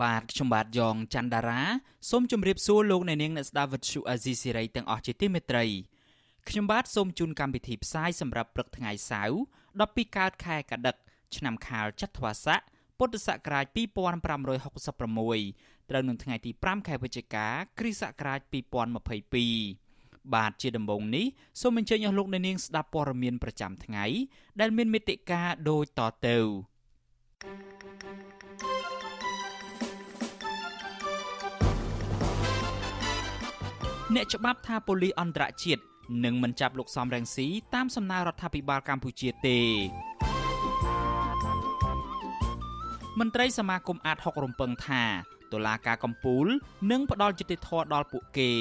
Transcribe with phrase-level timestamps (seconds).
[0.00, 1.62] បាទខ្ញុំបាទយ៉ងច័ន្ទដារា
[2.10, 5.64] សូមជម្រាបសួរលោកអ្នកនាងអ្នកស្ដាប់វិទ្យុអាស៊ីសេរីទាំងអស់ជាទីមេត្រី
[6.48, 9.34] ខ្ញុំបាទសូមជូនកម្មវិធីផ្សាយសម្រាប់ព្រឹកថ្ងៃសៅរ៍
[9.72, 10.96] 12កើតខែកដិក
[11.36, 12.60] ឆ្នាំខាលចត្វាស័ក
[12.98, 13.76] ពុទ្ធសករាជ2566
[15.90, 17.46] ត្រូវនឹងថ្ងៃទី5ខែវិច្ឆិកា
[17.78, 18.40] គ្រិស្តសករាជ
[19.22, 21.26] 2022បាទជាដំបូងនេះ
[21.60, 24.04] សូមអញ្ជើញអស់លោកអ្នកនាងស្ដាប់ព័ត៌មានប្រចាំថ្ងៃ
[24.60, 26.38] ដែលមានមេតិការដូចតទៅ
[34.14, 35.82] អ្នកច្បាប់ថាប៉ូលីសអន្តរជាតិ
[36.24, 39.60] នឹងមិនចាប់លោកសំរងស៊ីតាមសំណើរដ្ឋាភិបាលកម្ពុជាទេ
[43.18, 45.02] មន្ត្រីសមាគមអាត6រំពឹងថា
[45.52, 46.46] តុលាការកំពូល
[46.90, 48.52] នឹងផ្ដល់យុត្តិធម៌ដល់ពួកគេ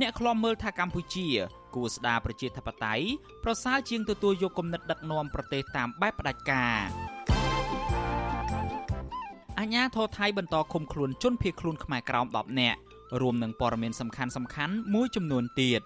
[0.00, 1.26] អ្នកខ្លំមើលថាកម្ពុជា
[1.74, 3.04] គួរស្ដារប្រជាធិបតេយ្យ
[3.44, 6.76] ប្រសើរជាងទទួលយកគំនិតដឹកនាំប្រទេសតាមបែបផ្ដាច់ការ
[9.58, 12.78] អាញាធរថៃបន្តឃុំខ្លួនជនភៀសខ្លួនខ្មែរក្រោម10នាក់
[13.20, 15.82] រួមនឹងព័ត៌មានសំខាន់សំខាន់មួយចំនួនទៀត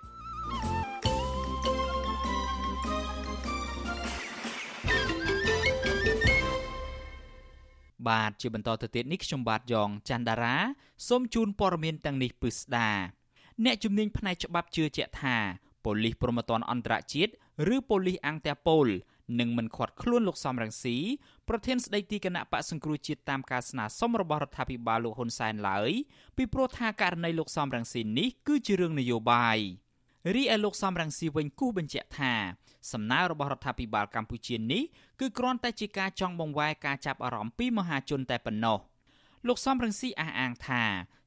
[8.09, 10.57] បាទជាបន្តទៅទៀតនេះខ្ញុំបាទយ៉ងច័ន្ទដារា
[11.09, 12.91] សូមជូនព័ត៌មានទាំងនេះពិស្ដា
[13.65, 15.37] អ្នកជំនាញផ្នែកច្បាប់ជឿជាក់ថា
[15.85, 17.33] ប៉ូលីសព្រហ្មទណ្ឌអន្តរជាតិ
[17.75, 18.89] ឬប៉ូលីសអង្គតាប៉ូល
[19.41, 20.97] នឹងមិនខាត់ខ្លួនលោកសំរងស៊ី
[21.55, 25.91] ប្រធានស្ដីទីគណៈបកសង្គ្រោះជាតិតាមការស្នើសុំរបស់រដ្ឋាភិបាលលោកហ៊ុនសែនឡើយ
[26.37, 29.59] ពីព្រោះថាករណីលោកសំរងស៊ីនេះគឺជារឿងនយោបាយ
[30.35, 32.33] រីឯលោកសំរងស៊ីវិញគូសបញ្ជាក់ថា
[32.93, 34.83] សំណើរបស់រដ្ឋាភិបាលកម្ពុជានេះ
[35.21, 38.79] គឺគ្រាន់តែជាការចង់បង្វែរការចាប់អារម្មណ៍ពីមហាជនតែប៉ុណ្ណោះ
[39.49, 40.83] លោកសំរងស៊ីអះអាងថា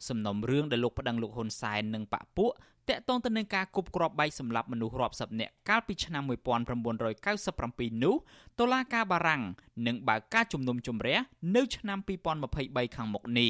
[0.07, 2.51] សំណុំរឿងដែលលោកប្តឹងលោកហ៊ុនសែននិងបកពួក
[2.89, 8.15] តាក់ទងទៅនឹងការគប់គ្រាប់បែកសម្លាប់មនុស្សរាប់សិបនាក់កាលពីឆ្នាំ1997នោះ
[8.59, 9.43] តុលាការបារាំង
[9.87, 11.17] នឹងបើកការជំនុំជម្រះ
[11.55, 11.99] នៅឆ្នាំ
[12.47, 13.49] 2023ខាងមុខនេះ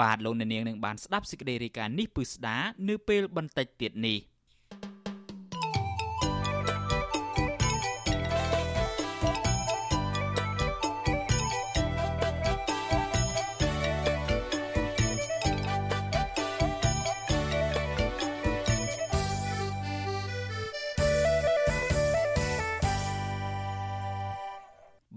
[0.00, 2.56] បាទលោកអ្នកនាងនឹងបានស្ដាប់សេចក្តីរាយការណ៍នេះពឹស្ដា
[2.88, 4.18] នៅពេលបន្តិចទៀតនេះ។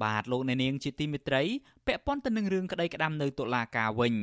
[0.04, 1.44] បាទលោកអ្នកនាងជាទីមេត្រី
[1.88, 4.16] ពាក់ព័ន្ធទៅនឹងរឿងក្តីក្តាំនៅតុលាការវិញ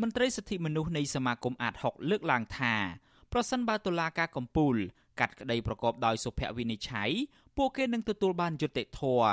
[0.00, 2.74] មន្ត្រីសិទ្ធិមនុស្សនៃសមាគមអាត6លើកឡើងថា
[3.32, 4.74] ប្រសិនបើតុលាការកំពូល
[5.20, 7.10] កាត់ក្តីប្រកបដោយសុភវិនិច្ឆ័យ
[7.56, 9.30] ពួកគេនឹងទទួលបានយុត្តិធម៌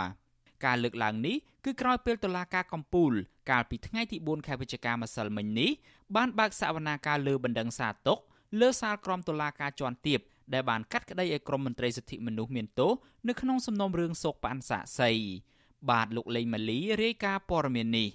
[0.66, 1.36] ការលើកឡើងនេះ
[1.66, 3.12] គឺក្រោយពេលតុលាការកំពូល
[3.52, 5.72] កាលពីថ្ងៃទី4ខែវិច្ឆិកាម្សិលមិញនេះ
[6.16, 8.20] បានបើកសវនាការលើបណ្ដឹងសារទុក
[8.60, 10.20] លើសាលក្រមតុលាការជាន់ទាប
[10.54, 12.92] ដែលបានកាត់ក្តីឲ្យក្រមមន្ត្រីសិទ្ធិមនុស្សមានទោស
[13.28, 15.12] នៅក្នុងសំណុំរឿងសោកប៉ាន់សាក់សី
[15.90, 18.10] បាទលោកលេងម៉ាលីរាយការណ៍ព័ត៌មាននេះ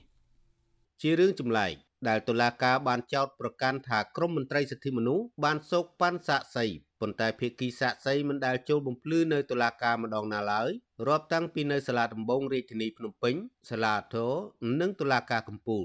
[1.00, 1.72] ជារឿងចម្លែក
[2.08, 6.66] ដែលតុលាការបានចោទប្រកាន់ថាក្រមមន្ត្រីសិទ្ធិមនុស្សបានសោកប៉ាន់សាក់សី
[7.00, 10.70] ប៉ុន្តែភៀកគីសាក់សីមិនដែលចូលបំភ្លឺនៅតុលាការម្ដងណាឡើយ
[11.06, 13.34] រាប់តាំងពីនៅសាលាដំបងរាជធានីភ្នំពេញ
[13.70, 14.32] សាលាធរ
[14.80, 15.84] និងតុលាការកំពូល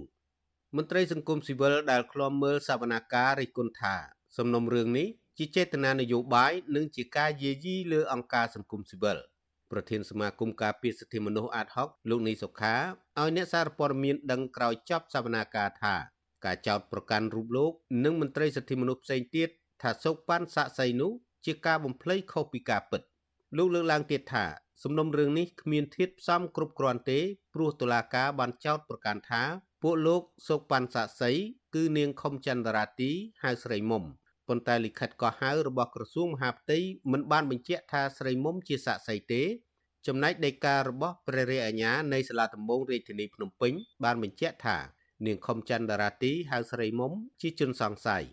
[0.75, 3.95] មន្ត្រីសង្គមស៊ីវិលដែលឃ្លាំមើលសវនាការរិះគន់ថា
[4.37, 5.07] សំណុំរឿងនេះ
[5.37, 9.17] ជាចេតនានយោបាយនិងជាការយាយីលើអង្គការសង្គមស៊ីវិល។
[9.71, 15.95] ប្រធានសមាគមការពារសិទ្ធិមនុស្សអាតហុកលោកនីសុខាឲ្យអ្នកសារព័ត៌មានដឹងក្រោយចប់សវនាការថា
[16.45, 17.71] ការចោទប្រកាន់រូបលោក
[18.03, 19.49] និងមន្ត្រីសិទ្ធិមនុស្សផ្សេងទៀត
[19.81, 21.11] ថាសោកប៉ាន់សាក់សីនោះ
[21.45, 23.01] ជាការបំភ្លៃខុសពីការពិត
[23.57, 24.45] លោកលើកឡើងទៀតថា
[24.83, 27.19] សំណុំរឿងនេះគ្មានធាតុផ្សំគ្រប់គ្រាន់ទេ
[27.53, 29.43] ព្រោះតុលាការបានចោទប្រកាន់ថា
[29.83, 31.31] ពួកលោកសោកប៉ាន់សាក់សី
[31.75, 33.11] គឺនាងខុមចន្ទរាទី
[33.43, 34.03] ហៅស្រីមុំ
[34.47, 36.79] ប៉ុន្តែលិខិតកោះហៅរបស់ក្រសួងមហាផ្ទៃ
[37.11, 39.43] មិនបានបញ្ជាក់ថាស្រីមុំជាសាក្សីទេ
[40.07, 43.73] ចំណែកដីការបស់ព្រះរាជអាជ្ញានៃសាលាដំបងរាជធានីភ្នំពេញ
[44.03, 44.77] បានបញ្ជាក់ថា
[45.25, 47.11] នាងខុមចន្ទរាទីហៅស្រីមុំ
[47.41, 48.23] ជាជនសង្ស័យ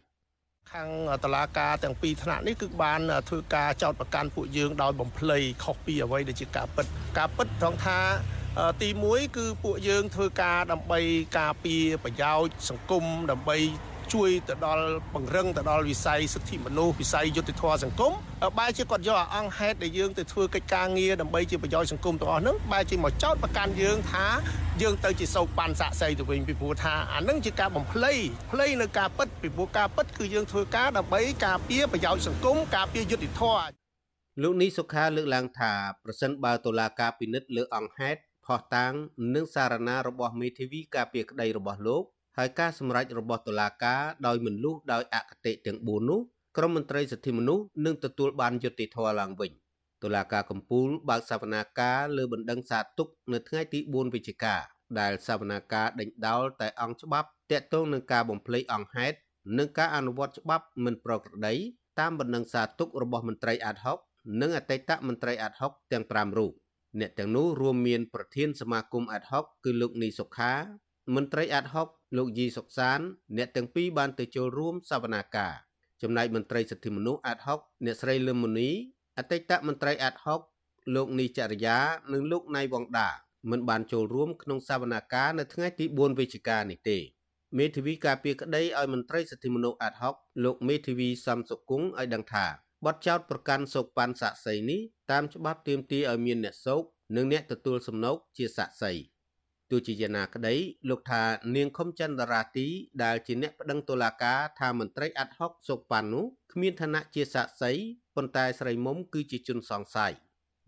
[0.73, 0.89] ខាង
[1.25, 6.87] តឡាការទាំងពីរថ្នាក់នេះគឺបានធ្វើការចោតប្រកាន់ពួកយើងដោយបំភ្លៃខុសពីអ្វីដែលជាការពិត
[7.19, 7.99] ការពិតត្រង់ថា
[8.83, 11.01] ទី1គឺពួកយើងធ្វើការដើម្បី
[11.39, 13.59] ការពារប្រយោជន៍សង្គមដើម្បី
[14.15, 18.13] ជួយទៅដល់ពង្រឹងទៅដល់វិស័យសិទ្ធិមនុស្សវិស័យយុត្តិធម៌សង្គម
[18.59, 24.27] បែរជាគាត់យកអង្គហេតុដែលយើងទៅធ្វើកិច្ចការងារដើម្បីជាប្រយោជន៍សង្គមទាំងអស់ហ្នឹងបែរជាមកចោទប្រកាន់យើងថា
[24.83, 28.13] យើងទៅជាសោកប៉ាន់សាក់សីទៅវិញពីព្រោះថាអាហ្នឹងជាការបំភ្លៃ
[28.53, 33.71] ភ្លៃនៅការពិតពីព្រោះការពិតគឺយើងធ្វើការដើម្បីការពារប្រយោជន៍សង្គមការពារយុត្តិធម៌
[34.43, 35.73] លោកនេះសុខាលើកឡើងថា
[36.05, 38.93] ប្រសិនបើតុលាការពិនិត្យលើអង្គហេតុផោះតាង
[39.35, 42.05] និងសារណារបស់មេធាវីការពារក្តីរបស់លោក
[42.39, 46.21] ហើយការសម្រេចរបស់តុលាការដោយមិនលុះដោយអគតិទាំង4នោះ
[46.57, 49.51] ក្រមមន្ត្រីសិទ្ធិមនុស្សនឹងទទួលបានយុត្តិធម៌ឡើងវិញ
[50.03, 54.55] តុលាការកំពូលបើកសវនាការលើបណ្ដឹងសារទុកនៅថ្ងៃទី4វិច្ឆិកា
[55.01, 59.17] ដែលសវនាការដេញដោលតែអង្គច្បាប់តាក់ទងនឹងការបំភ្លៃអង្គហេតុ
[59.59, 61.55] និងការអនុវត្តច្បាប់មិនប្រក្រតី
[62.01, 63.99] តាមបណ្ដឹងសារទុករបស់មន្ត្រីអាតហុក
[64.41, 66.53] និងអតីតមន្ត្រីអាតហុកទាំង5រូប
[67.01, 70.55] អ្នកទាំងនោះរួមមានប្រធានសមាគមអាតហុកគឺលោកនីសុខា
[71.15, 73.01] មន្ត្រីអាតហុកលោកយីសុកសាន
[73.37, 75.55] អ្នកទាំងពីរបានទៅចូលរួមសវនាការ
[76.03, 78.71] ចំណែកមន្ត្រីសិទ្ធិមនុស្សអាតហុកអ្នកស្រីលឹមមុនី
[79.19, 80.41] អតីតមន្ត្រីអាតហុក
[80.95, 81.79] លោកនីចរិយា
[82.13, 83.11] និងលោកណៃវងដា
[83.51, 86.99] មិនបានចូលរួមក្នុងសវនាការនៅថ្ងៃទី4វិច្ឆិកានេះទេ
[87.59, 90.15] មេធាវីការពារក្តីឲ្យមន្ត្រីសិទ្ធិមនុស្សអាតហុក
[90.45, 92.47] លោកមេធាវីសំសុគង្គឲ្យដឹងថា
[92.87, 96.83] បទចោទប្រកាន់សោកប៉ាន់សាក់សីនេះតាមច្បាប់ទាមទារឲ្យមានអ្នកសោក
[97.17, 98.93] និងអ្នកទទួលសំណូកជាសាក់សី
[99.73, 100.55] ទោះជាយ៉ាងណាក្តី
[100.89, 101.23] លោកថា
[101.57, 102.69] នាងខុមចន្ទរាទី
[103.05, 107.73] ដែលជាអ្នកប្តឹងតុលាការថាមន្ត្រីអាត់ហុកសុកប៉ាន់នោះគ្មានឋានៈជាសាក្សី
[108.17, 110.13] ប៉ុន្តែស្រីមុំគឺជាជនសង្ស័យ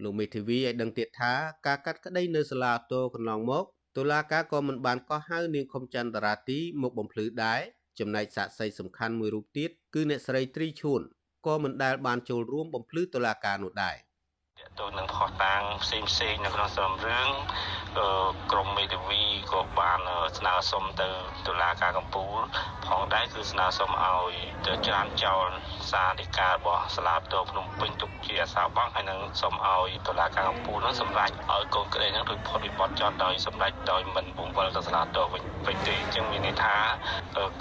[0.02, 1.32] លោកមេធាវីឲ្យដឹងទៀតថា
[1.66, 3.64] ការកាត់ក្តីនៅសាលាតោកន្លងមក
[3.96, 7.60] តុលាការក៏មិនបានកោះហៅនាងខុមចន្ទរាទីមកបំភ្លឺដែរ
[7.98, 11.00] ចំណែកសាក្សីសំខាន់មួយរូបទៀតគឺអ្នកស្រីត្រីឈួន
[11.46, 13.96] ក៏មិនដែលបានចូលរួមបំភ្លឺតុលាការនោះដែរ
[14.64, 17.28] តទៅនឹងខុសតាងផ្សេងផ្សេងនៅក្នុងសំរឿង
[18.52, 19.22] ក្រមមេធាវី
[19.52, 20.00] ក៏បាន
[20.38, 21.08] ស្នើសុំទៅ
[21.46, 22.38] តុលាការកំពូល
[22.86, 24.32] ផងដែរគឺស្នើសុំឲ្យ
[24.66, 25.46] ទៅច្រានចោល
[25.90, 36.76] សារដីការបស់សាលាតោភ្នំពេញទុកជាអាសាបង់ហើយនឹងសុំឲ្យតុលាការកំពូលនោះសម្រេចឲ្យកូនក្តីនឹងរួចផុតពីបទចោទដោយសម្រេចដោយមិនពងវិលទៅសាលាតោវិញវិញទេអញ្ចឹងមានន័យថា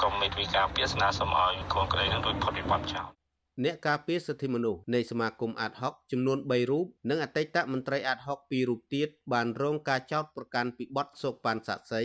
[0.01, 3.22] ក្រមមេធាវីការពារស្នើសុំឲ្យកូនក្តីនឹងរួចផុតពីបទចោទ
[3.61, 12.01] អ្នកការពារសិទ្ធិមនុស្សនៃសមាគមអាត់ហុកចំនួន3រូបនិងអតីតមន្ត្រីអាត់ហុក2រូបទៀតបានរងការចោទប្រកាន់ពីបទសោកប៉ាន់សាក់សី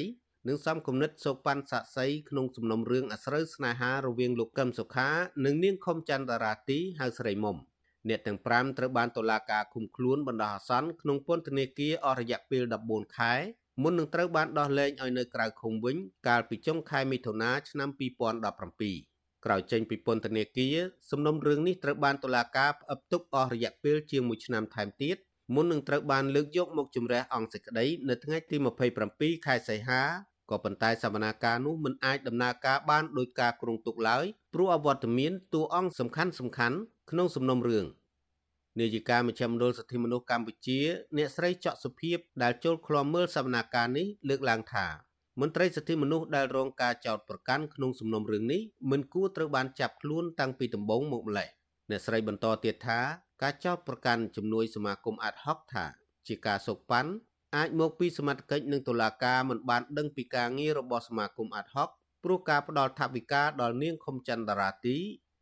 [0.48, 5.10] និងសំគំនិតសោកប៉ាន់សាក់សីក្នុងសំណុំរឿងអាស្រូវស្នេហារវាងលោកកឹមសុខា
[5.44, 7.56] និងនាងខុមចន្ទរាទីហៅស្រីមុំ
[8.08, 13.34] អ្នកទាំង5ត្រូវបានតុលាការឃុំខ្លួនបណ្ដោះអាសន្នក្នុងពន្ធនាគារអស់រយៈពេល14ខែ
[13.82, 15.96] មុននឹងត្រូវបានដោះលែងឲ្យនៅក្រៅឃុំវិញ
[16.28, 19.18] កាលពីចុងខែមិថុនាឆ្នាំ2017
[19.48, 20.76] ក្រោយចេញពីពន្ធនាគារ
[21.10, 25.16] សំណុំរឿងនេះត្រូវបានតុលាការផ្អឹបទុកអស់រយៈពេលជាង1ឆ្នាំថែមទៀត
[25.54, 28.56] មុននឹងត្រូវបានលើកយកមកជំរះអង្គសេចក្តីនៅថ្ងៃទី
[29.00, 30.02] 27ខែសីហា
[30.50, 34.24] ក៏ប៉ុន្តែសវនាការនោះមិនអាចដំណើរការបានដោយការគ្រោងទុកឡើយ
[34.54, 36.76] ព្រោះអវត្តមានតួអង្គសំខាន់សំខាន់
[37.10, 37.86] ក្នុងសំណុំរឿង
[38.80, 40.80] នាយិកាមជ្ឈមណ្ឌលសិទ្ធិមនុស្សកម្ពុជា
[41.16, 45.07] អ្នកស្រីច័កសុភីបដែលចូលឃ្លាំមើលសវនាការនេះលើកឡើងថា
[45.40, 51.49] មន្ត្រីសិទ្ធិមនុស្សដែលរងការចោទប្រកាន់ក្នុងសំណុំរឿងនេះមិនគួរត្រូវបានចាប់ខ្លួនតាំងពីដំបូងមកម្ល៉េះ
[51.90, 53.00] អ្នកស្រីបន្តទៀតថា
[53.43, 55.85] ការចោទប្រកាន់ជំនួយសមាគមអាត់ហុកថា
[56.26, 57.11] ជាការសោកប៉ាន់
[57.56, 61.88] អាចមកពីសមត្ថកិច្ចនិងតុលាការមិនបានដឹងពីការងាររបស់សមាគមអាត់ហុក
[62.25, 64.96] ព្រោះការផ្ដល់ថវិកាដល់នាងខុមចន្ទរាទី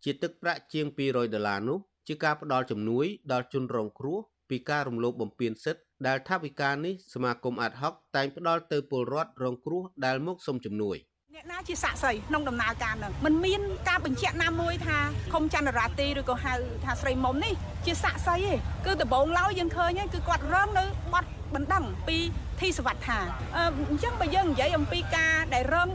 [0.05, 1.79] ជាទឹកប្រាក់ជាង200ដុល្លារនោះ
[2.09, 4.19] ជាការផ្ដល់ជំនួយដល់ជនរងគ្រោះ
[4.51, 10.97] ពីការរំលោភបំពានសិទ្ធិ ដែលថាវិការនេះសមាគមអាត់ហុកតែងផ្ដល់ទៅពលរដ្ឋរងគ្រោះដែលមកសុំជំនួយ
[11.35, 14.99] អ្នកណាជាសាក់សីក្នុងដំណើរការនឹងมันមានការបញ្ជាក់ណាមួយថា
[15.33, 17.55] ខុំចន្ទរាទីឬក៏ហៅថាស្រីមុំនេះ
[17.87, 18.53] ជាសាក់សីទេ
[18.87, 22.19] គឺដំបូងឡើយយើងឃើញគឺគាត់រងនៅបាត់ បណ្ដឹងពី
[22.61, 23.19] ធីសវត្ថា
[23.57, 23.59] អ
[23.97, 25.89] ញ្ចឹងបើយើងនិយាយអំពីការដែលរង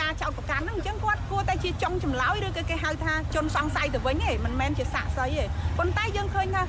[0.00, 5.44] ការចោទប្រកាន់ហ្នឹងអញ្ចឹងគាត់គួរតែជាចុងចម្លើយឬក៏គេហៅថាជនសង្ស័យទៅវិញទេមិនមែនជាសាក់សីទេ
[5.78, 6.62] ប៉ុន្តែយើងឃើញថា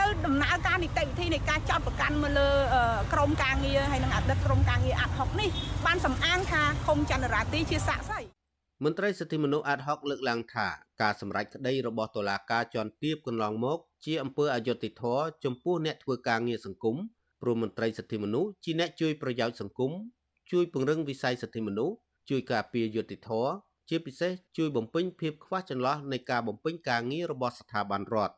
[0.00, 2.48] នៅដំណើរការនីតិវិធីនៃការចោទប្រកាន់មកលើ
[3.12, 5.48] ក្រមការងារហើយនិងអតីតក្រមការងារអាត់ហុកនេះ
[5.86, 8.20] បានសំអាងថាឃុំចន្ទរាទីជាសាក់សី
[8.84, 10.66] មន្ត្រីសិទ្ធិមនុស្សអាត់ហុកលើកឡើងថា
[11.02, 16.96] ការសម្រេចក្តីរបស់តុលាការជាន់ទាបកន្លងមក ជាអំពើអយុត្តិធម៌ចំពោះអ្នកធ្វើការងារសង្គម
[17.42, 19.92] ព្រមមន្ត្រីសិទ្ធិមនុស្សជាអ្នកជួយប្រយោជន៍សង្គម
[20.52, 21.94] ជួយពង្រឹងវិស័យសិទ្ធិមនុស្ស
[22.30, 23.52] ជួយការពារយុត្តិធម៌
[23.88, 28.34] ជាពិសេសជួយបំពេញភាពខ្វះចន្លោះនៃការបំពេញការងាររបស់ស្ថាប័នរដ្ឋ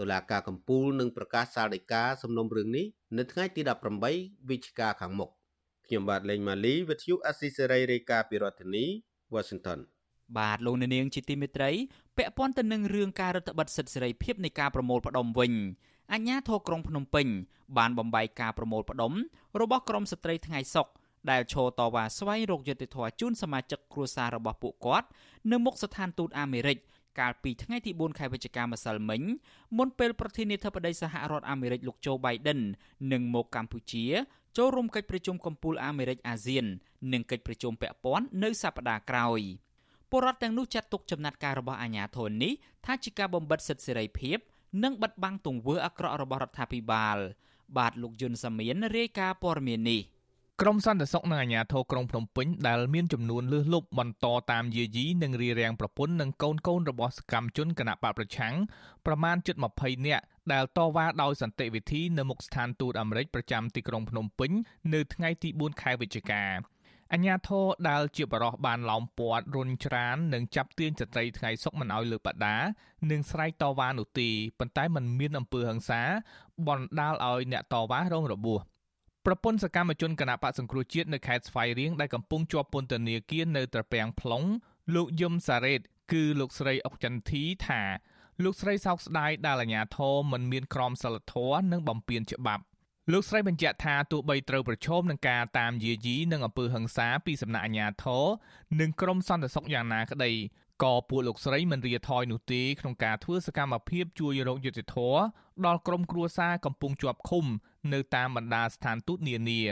[0.00, 2.86] តុលាការកំពូលនឹងប្រកាសសាលដីកាសំណុំរឿងនេះ
[3.18, 3.60] នៅថ្ងៃទី
[4.06, 5.30] 18វិច្ឆិកាខាងមុខ
[5.86, 8.84] ខ្ញុំបាទលេងម៉ាលីវិទ្យុអស៊ីសេរីរាយការណ៍ពីរដ្ឋធានី
[9.34, 9.78] Washington
[10.38, 11.70] បាទលោកនាងជាទីមេត្រី
[12.16, 15.52] ពាក់ព័ន្ធទៅនឹងរឿងការរដ្ឋបិទសិទ្ធិសេរីភាពនៃការប្រមូលផ្ដុំវិញ
[16.12, 17.26] អាជ្ញាធរក្រុងភ្នំពេញ
[17.78, 19.12] បានបំបីការប្រមូលផ្ដុំ
[19.60, 20.86] របស់ក្រមស្ត្រីថ្ងៃសុក
[21.30, 25.08] ដែលឈរតវ៉ាស្វែងរកយុត្តិធម៌ជូនសមាជិកគ្រួសាររបស់ពួកគាត់
[25.50, 26.78] នៅមុខស្ថានទូតអាមេរិក
[27.20, 29.22] កាលពីថ្ងៃទី4ខែវិច្ឆិកាម្សិលមិញ
[29.78, 32.60] មុនពេលប្រធានាធិបតីសហរដ្ឋអាមេរិកលោកโจ Biden
[33.12, 34.04] នឹងមកកម្ពុជា
[34.56, 36.64] ចូលរួមកិច្ចប្រជុំកំពូលអាមេរិកអាស៊ាន
[37.12, 39.40] និងកិច្ចប្រជុំពាក់ព័ន្ធនៅសប្តាហ៍ក្រោយ
[40.10, 42.52] ពលរដ្ឋទាំងនោះចាត់ទុកចំណាត់ការរបស់អាជ្ញាធរនេះ
[42.86, 44.38] ថាជាការបំបិទសិទ្ធិសេរីភាព
[44.82, 47.18] និងបិទបាំងទង្វើអាក្រក់របស់រដ្ឋាភិបាល
[47.76, 50.02] បាទលោកយុនសាមៀនរាយការណ៍ព័ត៌មាននេះ
[50.62, 58.54] ក្រមសន្តិសុខនិងអាជ្ញាធរក្រុងភ្នំពេញដែលមានចំនួនលើសលប់បន្តតាមយាយីនិងរារាំងប្រពន្ធនិងកូនកូនរបស់សកម្មជនគណបកប្រឆាំង
[59.06, 64.50] ប្រមាណជិត20នាក់ដែលតវ៉ាដោយសន្តិវិធីនៅមុខស្ថានទូតអាមេរិកប្រចាំទីក្រុងភ្នំពេញ
[64.94, 66.42] នៅថ្ងៃទី4ខែវិច្ឆិកា
[67.14, 72.56] អញ្ញាធរដែលជាបរោះបានឡោមព័ទ្ធរុញច្រាននិងចាប់ទាញស្ត្រីថ្ងៃសុកមិនឲ្យលើកបដា
[73.10, 74.28] និងស្រែកតវ៉ានោះទេ
[74.58, 76.02] ប៉ុន្តែมันមានអំពើហិង្សា
[76.68, 78.60] បណ្ដាលឲ្យអ្នកតវ៉ារងរបួស
[79.26, 84.46] ប្រពន្ធសកម្មជនគណៈបកសង្គ្រោះជាតិនៅខេត្តស្វាយរៀងដែលកំពុងជាប់ពន្ធនាគារនៅត្រពាំង plong
[84.94, 85.80] លោកយឹមសារ៉េត
[86.12, 87.82] គឺលោកស្រីអុកចន្ទធីថា
[88.42, 92.64] លោកស្រីសោកស្ដាយដែលអាជ្ញាធរមិនមានក្រមសីលធម៌និងបំពានច្បាប់
[93.12, 98.24] លោកស្រីបញ្ជាក់ថាទោះបីត្រូវប្រឈមនឹងការតាមយាយីនិងអំពើហិង្សាពីសំណាក់អាជ្ញាធរ
[98.80, 100.32] និងក្រមសន្តិសុខយ៉ាងណាក្តី
[100.82, 105.18] ក៏ពួកលោកស្រីមិនរាថយនោះទេក្នុងការធ្វើសកម្មភាពជួយរកយុត្តិធម៌
[105.66, 107.44] ដល់ក្រុមគ្រួសារកំពុងជាប់ឃុំ
[107.92, 109.62] នៅតាមបណ្ដាស្ថានទូតនានា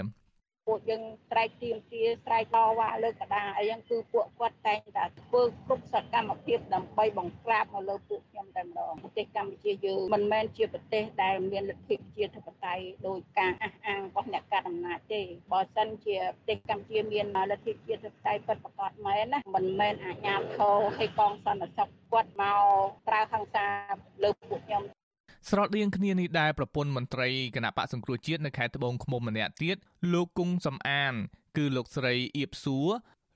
[0.72, 15.20] ពួកយើងស្រែកទៀមទាស្រែកតវ៉ាលើកកដាអីហ្នឹងគឺពួកគាត់តែងតែធ្វើគ្រប់សកម្មភាពដើម្បីបង្ក្រាបនៅលើពួកខ្ញុំតែម្ដងប្រទេសកម្ពុជាយើងមិនមែនជាប្រទេសដែលមានលទ្ធិប្រជាធិបតេយ្យដោយការអះអាងរបស់អ្នកកណ្ដាលអំណាចទេ
[15.52, 22.60] បើសិនជាប្រទេសកម្ពុជាមានលទ្ធិប្រជាធិបតេយ្យពិតប្រាកដមែនណាមិនមែនអាជ្ញាធរហើយកងសន្តិសុខគាត់មក
[23.08, 23.66] ប្រើហិង្សា
[24.22, 24.82] លើពួកខ្ញុំ
[25.48, 29.76] ស្រដៀងគ្នានេះដែរប្រពន្ធមន្ត្រីគណៈបកសង្គ្រោះជាតិនៅខេត្តត្បូងឃ្មុំម្នាក់ទៀត
[30.12, 31.14] លោកគង់សំអាន
[31.56, 32.88] គឺលោកស្រីអៀបសួរ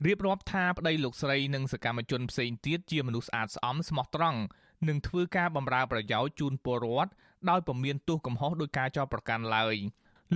[0.07, 4.41] រៀបរាប់ថាប្តីលោកស្រីនិងសកម្មជនផ្សេងទៀតជាមនុស្សស្អាតស្អំស្មោះត្រង់
[4.89, 7.13] និងធ្វើការបម្រើប្រយោជន៍ជូនពលរដ្ឋ
[7.51, 9.77] ដោយពុំមានទោសកំហុសដោយការចោទប្រកាន់ឡើយ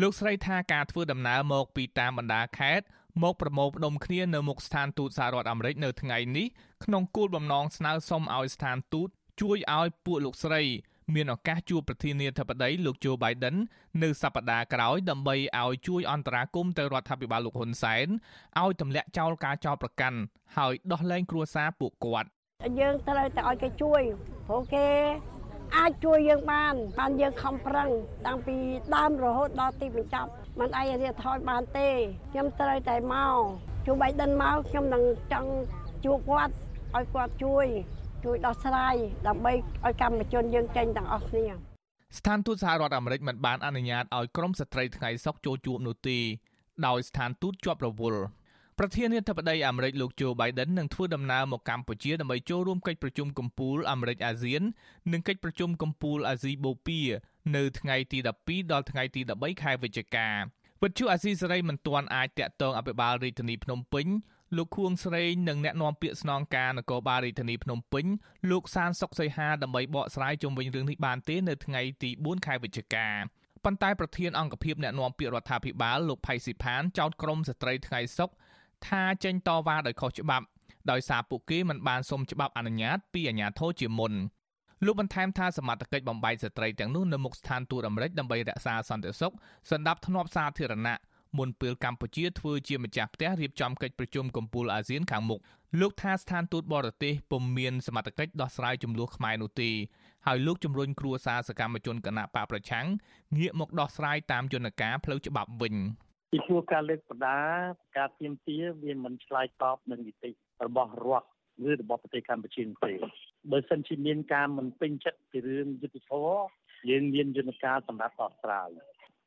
[0.01, 2.85] លោកស្រីថាការធ្វើដំណើរមកពីតាមបណ្ដាខេត្ត
[3.23, 6.47] មកប្រមូលផ្ដុំគ្នានៅមុខស្ថានទូតសហរដ្ឋអាមេរិកនៅថ្ងៃនេះ
[6.85, 9.09] ក្នុងគោលបំណងស្នើសុំឲ្យស្ថានទូត
[9.41, 10.63] ជួយឲ្យពួកលោកស្រី
[11.17, 13.57] មានឱកាសជួបប្រធានាធិបតីលោកโจ Biden
[14.03, 18.07] នៅសប្តាហ៍ក្រោយដើម្បីឲ្យជួយអន្តរាគមន៍ទៅរដ្ឋាភិបាលលោកហ៊ុនសែន
[18.63, 20.19] ឲ្យទម្លាក់ចោលការចោទប្រកាន់
[20.57, 22.29] ហើយដោះលែងគ្រួសារពួកគាត់
[22.81, 24.03] យើងត្រូវតែឲ្យគេជួយ
[24.47, 24.87] ព្រោះគេ
[25.77, 27.89] អាចជួយយើងបានបានយើងខំប្រឹង
[28.27, 28.57] តាំងពី
[28.95, 31.89] ដើមរហូតដល់ទីបញ្ចប់មិនអាចរៀបថយបានទេ
[32.33, 33.37] ខ្ញុំត្រូវតែមក
[33.87, 35.51] ជួបបៃដិនមកខ្ញុំនឹងចង់
[36.05, 36.55] ជួបគាត់
[36.95, 37.67] ឲ្យគាត់ជួយ
[38.25, 38.95] ជួយដោះស្រាយ
[39.29, 39.53] ដើម្បី
[39.85, 41.45] ឲ្យកម្មជនយើងចេញទាំងអស់គ្នា
[42.19, 46.19] ស្ថានទូតសហរដ្ឋអាមេរិកមិនបានអនុញ្ញាតឲ្យក្រុមស្ត្រីថ្ងៃសុកចូលជួបនោះទេ
[46.87, 48.23] ដោយស្ថានទូតជាប់រវល់
[48.79, 54.63] ប្រធានាធិបតីអាមេរិកលោកโจ Biden នឹងធ្វើដំណើរមកកម្ពុជាដើម្បីចូលរួមកិច្ចប្រជុំកំពូលអាមេរិកអាស៊ាន
[55.13, 57.05] និងកិច្ចប្រជុំកំពូលអាស៊ីបូព៌ា
[57.57, 60.29] នៅថ្ងៃទី12ដល់ថ្ងៃទី13ខែវិច្ឆិកា
[60.83, 64.07] វិទ្យុអាស៊ីសេរីមិនទាន់អាចតាក់ទងអភិបាលរាជធានីភ្នំពេញ
[64.57, 68.07] លោកខួងស្រេងនិងអ្នកនាំពាក្យស្នងការនគរបាលរាជធានីភ្នំពេញ
[68.51, 73.07] លោកសានសុកសីហាដើម្បីបកស្រាយជុំវិញរឿងនេះបានទេនៅថ្ងៃទី4ខែវិច្ឆិកា
[73.65, 78.31] ប៉ុន្តែប្រធានអង្គភិបអ្នកនាំពាក្យរដ្ឋាភិបាលលោកផៃស៊ីផានចោទក្រមស្ត្រីថ្ងៃសុក
[78.87, 80.45] ថាចេញតវ៉ាដោយខុសច្បាប់
[80.91, 84.13] ដោយសារពួកគេមិនបានសុំច្បាប់អនុញ្ញាតពីអាជ្ញាធរជាមុន
[84.87, 89.33] លោកបន្ថែមថាសមត្ថកិច្ចបំបីស្ត្រីទាំងនោះនៅមុខស្ថានទូតអាមេរិកដើម្បីរក្សាសន្តិសុខ
[89.71, 90.99] សន្តិភាពធ្នាប់សាធារណៈ
[91.39, 95.41] មុនពេលកម្ពុជាធ្វើជាម្ចាស់ផ្ទះរៀបចំកិច្ចប្រជុំកំពូលអាស៊ានខាងមុខ
[95.81, 99.71] លោកថាស្ថានទូតបរទេសពុំមានសមត្ថកិច្ចដោះស្រាយចំនួនខ្មែរនោះទេ
[100.27, 102.87] ហើយលោកជំរុញគ្រួសារសកម្មជនគណៈបកប្រឆាំង
[103.39, 105.75] ងាកមកដោះស្រាយតាមយន្តការផ្លូវច្បាប់វិញ
[106.33, 107.39] ពីព្រោះការលើកបដា
[107.97, 110.31] ការទៀមទាវាមិនឆ្លើយតបនឹងនីតិ
[110.67, 111.29] របស់រដ្ឋ
[111.69, 112.93] ឬរបស់ប្រទេសកម្ពុជាទេ
[113.51, 116.29] បើសិនជាមានការមិនពេញចិត្តពីរឿងយុទ្ធធរ
[116.91, 118.69] យើងមានយន្តការសម្រាប់ដោះស្រាយ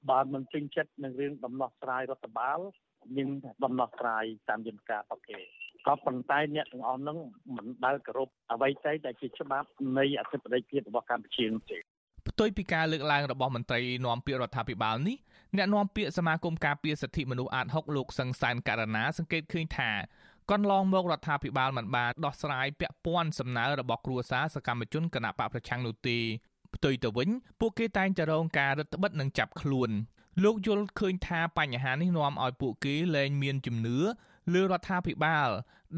[0.10, 2.60] បើមិនពេញចិត្តនឹងរឿងដំណោះស្រាយរដ្ឋបាល
[3.16, 3.28] មាន
[3.64, 5.40] ដំណោះស្រាយតាមយន្តការរបស់គេ
[5.88, 7.18] ក៏ប៉ុន្តែអ្នកទាំងអស់ហ្នឹង
[7.56, 9.68] មិនដែលគោរពអ្វីតែដែលជាច្បាប់
[9.98, 11.80] នៃអធិបតេយ្យភាពរបស់កម្ពុជានោះទេ
[12.30, 15.18] ផ្ទុយពីការលើកឡើងរបស់មន្ត្រីនាំពាក្យរដ្ឋាភិបាលនេះ
[15.58, 19.92] អ្នកនាំពាក្យសមាគមការពារសិទ្ធិមនុស្សអាត6លោកសង្សានករណាសង្កេតឃើញថា
[20.52, 26.18] កន្លងមករដ្ឋាភិបាលមិនបានដោះស្រាយពាក់ព័ន្ធសំណើរបស់គ្រួសារសកម្មជនគណៈបកប្រឆាំងនោះទេ
[26.76, 29.92] ផ្ទុយទៅវិញ ពួកគេតែងតែរងការរឹតបន្តឹងនិងចាប់ខ្លួន
[30.44, 33.98] លោកយល់ឃើញថាបញ្ហានេះនាំឲ្យពួកគេលែងមានជំនឿ
[34.54, 35.50] លើរដ្ឋាភិបាល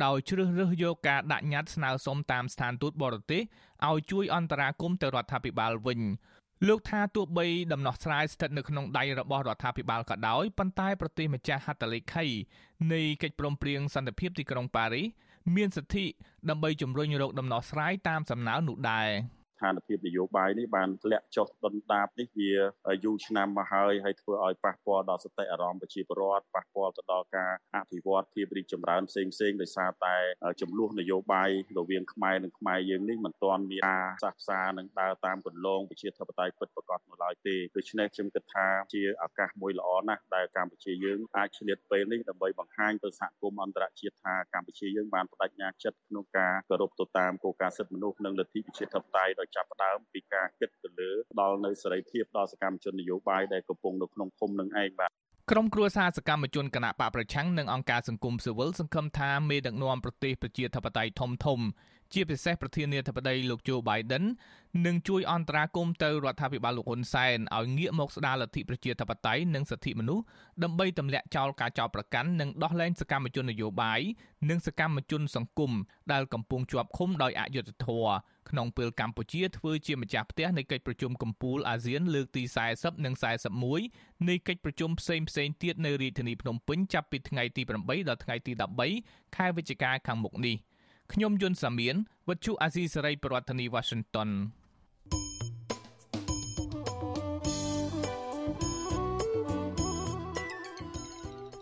[0.04, 3.42] ដោយជ្រើសរើសយកការដាក់ញត្តិស្នើសុំតាមស្ថានទូតបរទេស
[3.88, 6.02] ឲ្យជួយអន្តរាគមន៍ទៅរដ្ឋាភិបាលវិញ
[6.68, 12.26] លោកថាទោះបីដំណោះស្រាយស្ថិតនៅក្នុងដៃរបស់រដ្ឋាភិបាលក៏ដោយប៉ុន្តែប្រទេសម្ចាស់ហត្ថលេខី
[12.94, 15.08] នៃកិច្ចព្រមព្រៀងសន្តិភាពទីក្រុងប៉ារីស
[15.56, 16.06] មានសិទ្ធិ
[16.50, 19.10] ដើម្បីជំរុញរកដំណោះស្រាយតាមសំណើនោះដែរ
[19.56, 22.52] ស្ថានភាពនយោបាយនេះបានធ្លាក់ចុះដុនដាបនេះវា
[23.04, 30.16] យូរឆ្នាំមកហើយហើយធ្វើឲ្យប៉ះពាល់ដល់សតិអារម្មណ៍ប្រជាពលរដ្ឋប៉ះពាល់ទៅដល់ការអភិវឌ្ឍភាពរីកចម្រើនផ្សេងផ្សេងដោយសារតែ
[30.62, 55.12] ចំនួននយោបាយរវាងខ្មែរនិងខ្មែរយើងនេះមិនទាន់មានការសះផ្សានិងដើរតាមគន្លងប្រជាធិបតេយ្យពិតប្រាកដនៅឡើយទេដូច្នេះខ្ញុំគិតថាជាឱកាសមួយល្អណាស់ដែលកម្ពុជាយើងអាចឆ្លៀតពេលនេះដើម្បីបង្ហាញទៅសហគមន៍អន្តរជាតិថាកម្ពុជាយើងបានបដិញ្ញាចិត្តក្នុងការគោរពទៅតាមគោលការណ៍សិទ្ធិមនុស្សនិងលទ្ធិប្រជាធិបតេយ្យដោយចាប់ផ្ដើមពីការគិតទៅលើដល់នៅសេរីភាពដល់សកម្មជននយោបាយដែលកំពុងនៅក្នុងភូមិនឹងឯងបាទ
[55.52, 61.60] ក្រុមគ្រួសារសកម្មជនគណៈបកប្រឆាំងនិងអង្គការសង្គមស៊ីវិលសង្ឃឹមថាមេដឹកនាំប្រទេសប្រជាធិបតេយ្យធំធំ
[62.14, 64.26] ជាពិសេសប្រធានាធិបតីលោកโจ Biden
[64.86, 70.24] នឹងជួយអន្តរាគមន៍ទៅរដ្ឋាភិបាលលោកហ៊ុនសែនឲ្យងាកមកស្ដារលទ្ធិប្រជាធិបតេយ្យនិងសិទ្ធិមនុស្ស
[70.64, 74.02] ដើម្បីទម្លាក់ចោលការចោទប្រកាន់និងដោះលែងសកម្មជននយោបាយ
[74.50, 75.72] និងសកម្មជនសង្គម
[76.12, 78.14] ដែលកំពុងជាប់ឃុំដោយអយុត្តិធម៌
[78.50, 82.44] ក្នុងពេលកម្ពុជាធ្វើជាម្ចាស់ផ្ទះនៃកិច្ចប្រជុំកំពូលអាស៊ានលើកទី
[82.76, 83.14] 40និង
[83.72, 88.52] 41នៃកិច្ចប្រជុំផ្សេងផ្សេងទៀតនៅរាជធានីភ្នំពេញចាប់ពីថ្ងៃទី8ដល់ថ្ងៃទី
[88.94, 90.58] 13ខែវិច្ឆិកាខាងមុខនេះ។
[91.14, 91.96] ខ្ញុំយុនសាមៀន
[92.30, 94.30] វិទ្យុអាស៊ីសេរីប្រធានាធិបតី Washington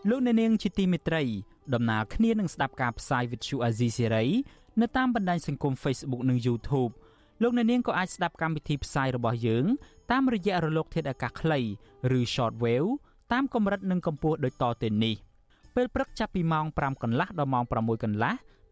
[0.10, 1.24] លោកអ្នកនាងជាទីមេត្រី
[1.74, 4.26] ដំណើរគ្នានឹងស្ដាប់ការផ្សាយវិទ្យុអាស៊ីសេរី
[4.82, 6.92] នៅតាមបណ្ដាញសង្គម Facebook និង YouTube
[7.42, 9.66] លោកអ្នកនាងក៏អាចស្ដាប់កម្មវិធីផ្សាយរបស់យើង
[10.12, 11.60] តាមរយៈរលក ធាតុអាកាសខ្លី
[12.18, 12.90] ឬ Shortwave
[13.34, 15.16] តាមកម្រិតនិងកម្ពស់ដូចតទៅនេះ
[15.76, 18.34] ពេលព្រឹកចាប់ពីម៉ោង5កន្លះដល់ម៉ោង6កន្លះ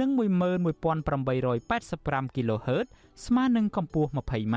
[0.00, 2.86] និង11885 kHz
[3.24, 4.56] ស្មើនឹងកម្ពស់ 20m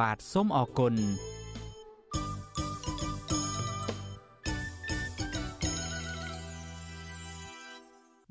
[0.00, 0.94] បាទសូមអរគុណ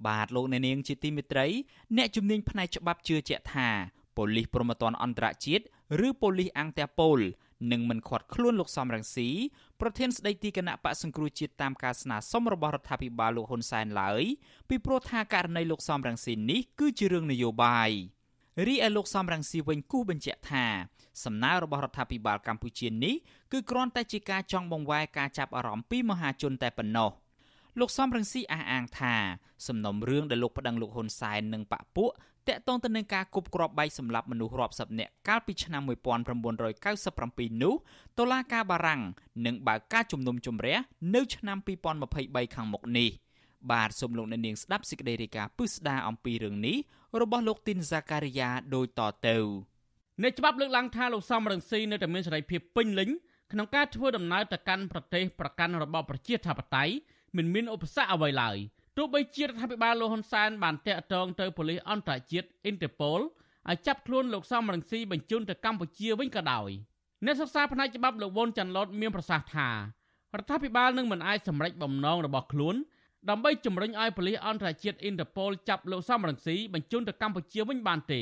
[0.08, 1.46] បាទលោកអ្នកនាងជាទីមេត្រី
[1.98, 3.70] អ្នកជំនាញផ្នែកច្បាប់ជឿជាក់ថា
[4.18, 5.64] ប៉ូលីសព្រហ្មទណ្ឌអន្តរជាតិ
[6.08, 7.20] ឬប៉ូលីសអង្គតាប៉ូល
[7.72, 9.30] នឹងមិនខាត់ខ្លួនលោកសំរងស៊ី
[9.82, 14.24] ប្រធានស្ដីទីគណៈបកសង្គ្រោះជាតិតាមការស្នើសុំរបស់រដ្ឋាភិបាលលោកហ៊ុនសែនឡើយ
[14.70, 17.90] ពីព្រោះថាករណីលោកសំរងស៊ីនេះគឺជារឿងនយោបាយ
[18.68, 20.66] រីឯលោកសំរងស៊ីវិញគូសបញ្ជាក់ថា
[21.24, 23.16] សំណើរបស់រដ្ឋាភិបាលកម្ពុជានេះ
[23.52, 27.12] គឺគ្រាន់តែជាការចង់បង្វែរការចាប់អារម្មណ៍ពីមហាជនតែប៉ុណ្ណោះ
[27.80, 29.16] លោកសំរងស៊ីអះអាងថា
[29.68, 32.10] សំណុំរឿងដែលលោកប្តឹងលោកហ៊ុនសែននិងបពពួក
[32.48, 37.74] តកតងទៅនឹងការគប់គ្រាប់បែកសម្លាប់មនុស្សរាប់សិបនាក់កាលពីឆ្នាំ1997នោះ
[38.20, 39.02] តុលាការបារាំង
[39.46, 40.78] នឹងបើកការជំនុំជម្រះ
[41.16, 41.58] នៅឆ្នាំ
[42.06, 43.10] 2023ខាងមុខនេះ
[43.72, 46.78] បាទសូមលោកអ្នកនាងស្ដាប់សេចក្តីរាយការណ៍ពិស្ដារអំពីរឿងនេះ
[47.22, 49.38] របស់លោកទីនហ្សាការីយ៉ាដូចតទៅ
[50.22, 53.10] អ្នកច្បាប់លើកឡើងថាលោកសំរងស៊ីនៅតែមានសេរីភាពពេញលេញ
[53.52, 56.94] ក្នុងការធ្វើដំណើរទៅកាន់ប្រទេសប្រកាន់របបប្រជាធិបតេយ្យ
[57.38, 58.58] មិនមានឧបសគ្គអ្វីឡើយ។
[58.98, 63.22] ទោះបីជារដ្ឋាភិបាលលោកហ៊ុនសែនបានតាក់ទងទៅប៉ូលីសអន្តរជាតិ Interpol
[63.70, 66.70] ឲ្យចាប់ខ្លួនលោកសំរងស៊ីបញ្ជូនទៅកម្ពុជាវិញក៏ដោយ
[67.26, 69.76] អ្នកសិក្សាផ្នែកច្បាប់លោកវុនចាន់ឡុតមានប្រសាសន៍ថារ
[70.42, 72.76] ដ្ឋាភិបាលនឹងមិនអាចសម្រេចបំណងរបស់ខ្លួន
[73.30, 78.22] ដើម្បីជំរុញឲ្យប៉ូលីសអន្តរជាតិ Interpol ចាប់លោកសំរងស៊ីបញ្ជូនទៅកម្ពុជាវិញបានទេ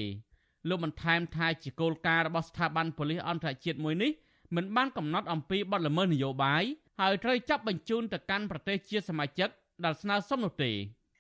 [0.70, 4.12] លោកបន្ថែមថាជាគោលការណ៍របស់ស្ថាប័នប៉ូលីសអន្តរជាតិមួយនេះ
[4.56, 6.64] មិនបានកំណត់អំពីបទល្មើសនយោបាយ
[7.02, 9.50] ហើយត្រូវចាប់បញ្ជូនទៅកាន់ប្រទេសជាសមាជិក
[9.86, 10.72] ដែលស្នើសុំនោះទេ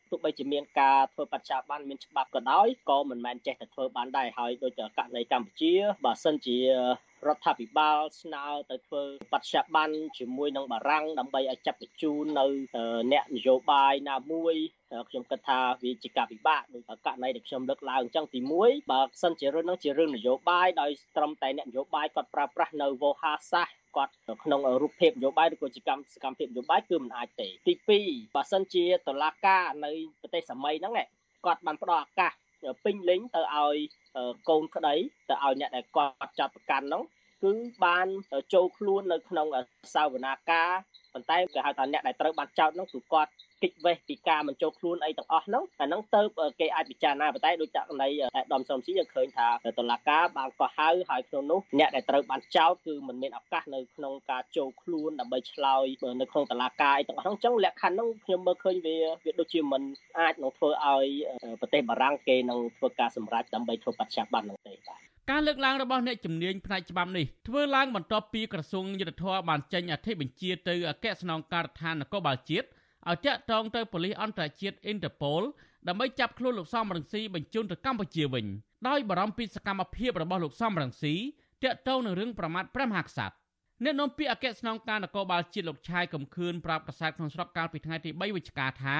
[0.09, 5.73] ទោះបីជាមានការធ្វើបច្ចាបានមានច្បាប់ក៏ដោយក៏មិនមែនចេះតែធ្វើបានដែរហើយដូចករណីកម្ពុជា
[6.05, 6.57] បើសិនជា
[7.27, 12.45] រដ្ឋាភិបាលស្នើទៅធ្វើបច្ចាបានជាមួយនឹងបារាំងដើម្បីឲ្យចាប់បញ្ជូននៅ
[13.13, 14.55] អ្នកនយោបាយណាមួយ
[15.09, 27.73] ខ្ញុំគិតថាវាជាការពិបាកដោយករណីដែលខ្ញុំលើកឡើងអញ្ចឹងទី1បើសិនជារឿងនោះជារឿងនយោបាយដោយត្រឹមតែអ្នកនយោបាយគាត់ប្រើប្រាស់នៅវោហាសាស្ត្រគាត់ក្នុងរូបភាពនយោបាយឬក៏ជាកម្មសកម្មភាពនយោបាយគឺមិនអាចទេទី
[28.05, 30.93] 2បើសិនជាតឡាការនៅប្រទេសសម័យហ្នឹង
[31.45, 32.33] គាត់បានផ្ដល់ឱកាស
[32.85, 33.77] ពេញលេញទៅឲ្យ
[34.49, 34.95] កូនក្តី
[35.29, 37.03] ទៅឲ្យអ្នកដែលគាត់ចាប់ប្រកាន់ហ្នឹង
[37.43, 37.51] គឺ
[37.85, 38.07] បាន
[38.53, 39.47] ចូលខ្លួននៅក្នុង
[39.93, 40.69] សាវនាការ
[41.13, 43.31] ប៉ុន្តែគេហៅថាអ្នកដែលត្រូវបានចោទនោះគឺគាត់
[43.63, 46.21] គេចវេះពីការមិនចូលខ្លួនអីទាំងអស់ហ្នឹងអាហ្នឹងទៅ
[46.59, 48.09] គេអាចពិចារណាប៉ុន្តែដូចករណី
[48.53, 49.47] ដំសំស៊ីយើងឃើញថា
[49.77, 55.85] តឡាការបានកោះហៅហើយក្នុងនោះអ្នកដែលត្រូវបានចោទគឺមិនមានឱកាសនៅក្នុងការចូលខ្លួនដើម្បីឆ្លើយ
[56.21, 59.81] នៅក្នុងតឡាការអីទាំងអស់ហ្នឹងអញ្ចឹងលក្ខខណ្ឌហ្នឹងខ្ញុំមើលឃើញវាវាដូចជាមិន
[60.19, 61.05] អាចនឹងធ្វើឲ្យ
[61.59, 64.99] ប្រទេសបារាំងគេនឹងធ្វើការសម្រេចដើម្បីធ្វើបច្ចុប្បន្នហ្នឹងទេបាទ
[65.31, 72.67] ការលើកឡើងរបស់អ្នកជំនាញផ្នែកច្បាប់នេះធ្វើឡើងបន្ទាប់ពីក្រសួងយុទ្ធភ័ពបានចេញអធិបញ្ជាទៅអគ្គស្នងការដ្ឋាននគរបាលជាតិ
[73.11, 75.43] ឲ្យតាក់ទងទៅប៉ូលីសអន្តរជាតិ Interpol
[75.87, 78.45] ដើម្បីចាប់ខ្លួនលោកសំរងស៊ីបញ្ជូនទៅកម្ពុជាវិញ
[78.87, 81.13] ដោយបារម្ភពីសកម្មភាពរបស់លោកសំរងស៊ី
[81.63, 83.35] តាក់ទងនឹងរឿងប្រមាថព្រះមហាក្សត្រ
[83.83, 88.97] អ្នកនាំពាក្យអគ្គស្នងការនគរបាលជាតិលោកឆាយកំខឿនប្រាប់ប្រសាទក្នុងស្រុកកាលពីថ្ងៃទី3វិច្ឆិកាថា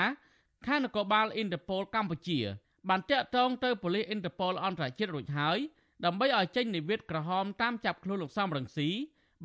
[0.65, 2.39] ខាងនគរបាល Interpol កម្ពុជា
[2.89, 5.57] បានតាក់ទងទៅប៉ូលីស Interpol អន្តរជាតិរួចហើយ
[6.05, 8.89] ដើម្បីឲ្យចេញនិវេតក្រហមតាមចាប់ខ្លួនលោកសំរងស៊ី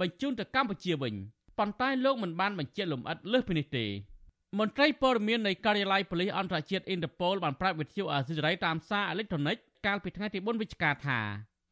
[0.01, 1.15] បញ្ជូនទៅកម្ពុជាវិញ
[1.59, 3.85] ប៉ុន្តែលោកមិនបានបញ្ជាក់លម្អិតលើសពីនេះទេ
[4.57, 9.57] មន្ត្រីព័ត៌មាននៃការិយាល័យប៉ូលីសអន្តរជាតិ Interpol បានប្រាប់វិទ្យុអាស៊ីសេរីតាមសារអេឡិចត្រូនិក
[9.87, 11.19] កាលពីថ្ងៃទី4វិច្ឆិកាថា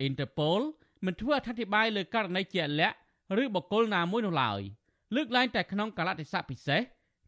[0.06, 0.60] Interpol
[1.06, 2.96] មិនធ្វើអធិប្បាយលើករណីជាក់លាក់
[3.42, 4.60] ឬបុគ្គលណាមួយនោះឡើយ
[5.14, 6.80] លើកឡើងតែក្នុងកលតិស័កពិសេស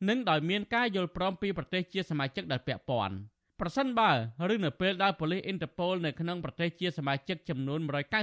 [0.09, 3.17] និងដោយមានការយល់ព្រមពីប្រទេសជាសមាជិកដែលពាក់ព័ន្ធ
[3.61, 4.11] ប្រសិនបើ
[4.55, 7.81] ឬនៅពេលដែលប៉ូលីស Interpol នៅក្នុងប្រទេសជាសមាជិកចំនួន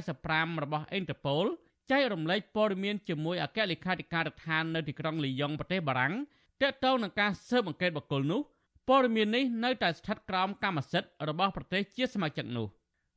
[0.09, 1.45] 195របស់ Interpol
[1.91, 6.13] ចែករំលែកព័ត៌មានជាមួយអគ្គលេខាធិការដ្ឋាននៅទីក្រុងលីយ៉ុងប្រទេសបារាំង
[6.61, 8.41] ទាក់ទងនឹងការស៊ើបអង្កេតបុគ្គលនោះ
[8.87, 12.67] ព័ត៌មាននេះនៅតែស្ថិតក្រោមកម្មសិទ្ធិរបស់ប្រទេសជាសមាជិកនោះ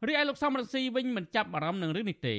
[0.07, 2.37] រីឯលោកសំរងស៊ីវិញមិនចាប់អារម្មណ៍នឹងរឿងនេះទេ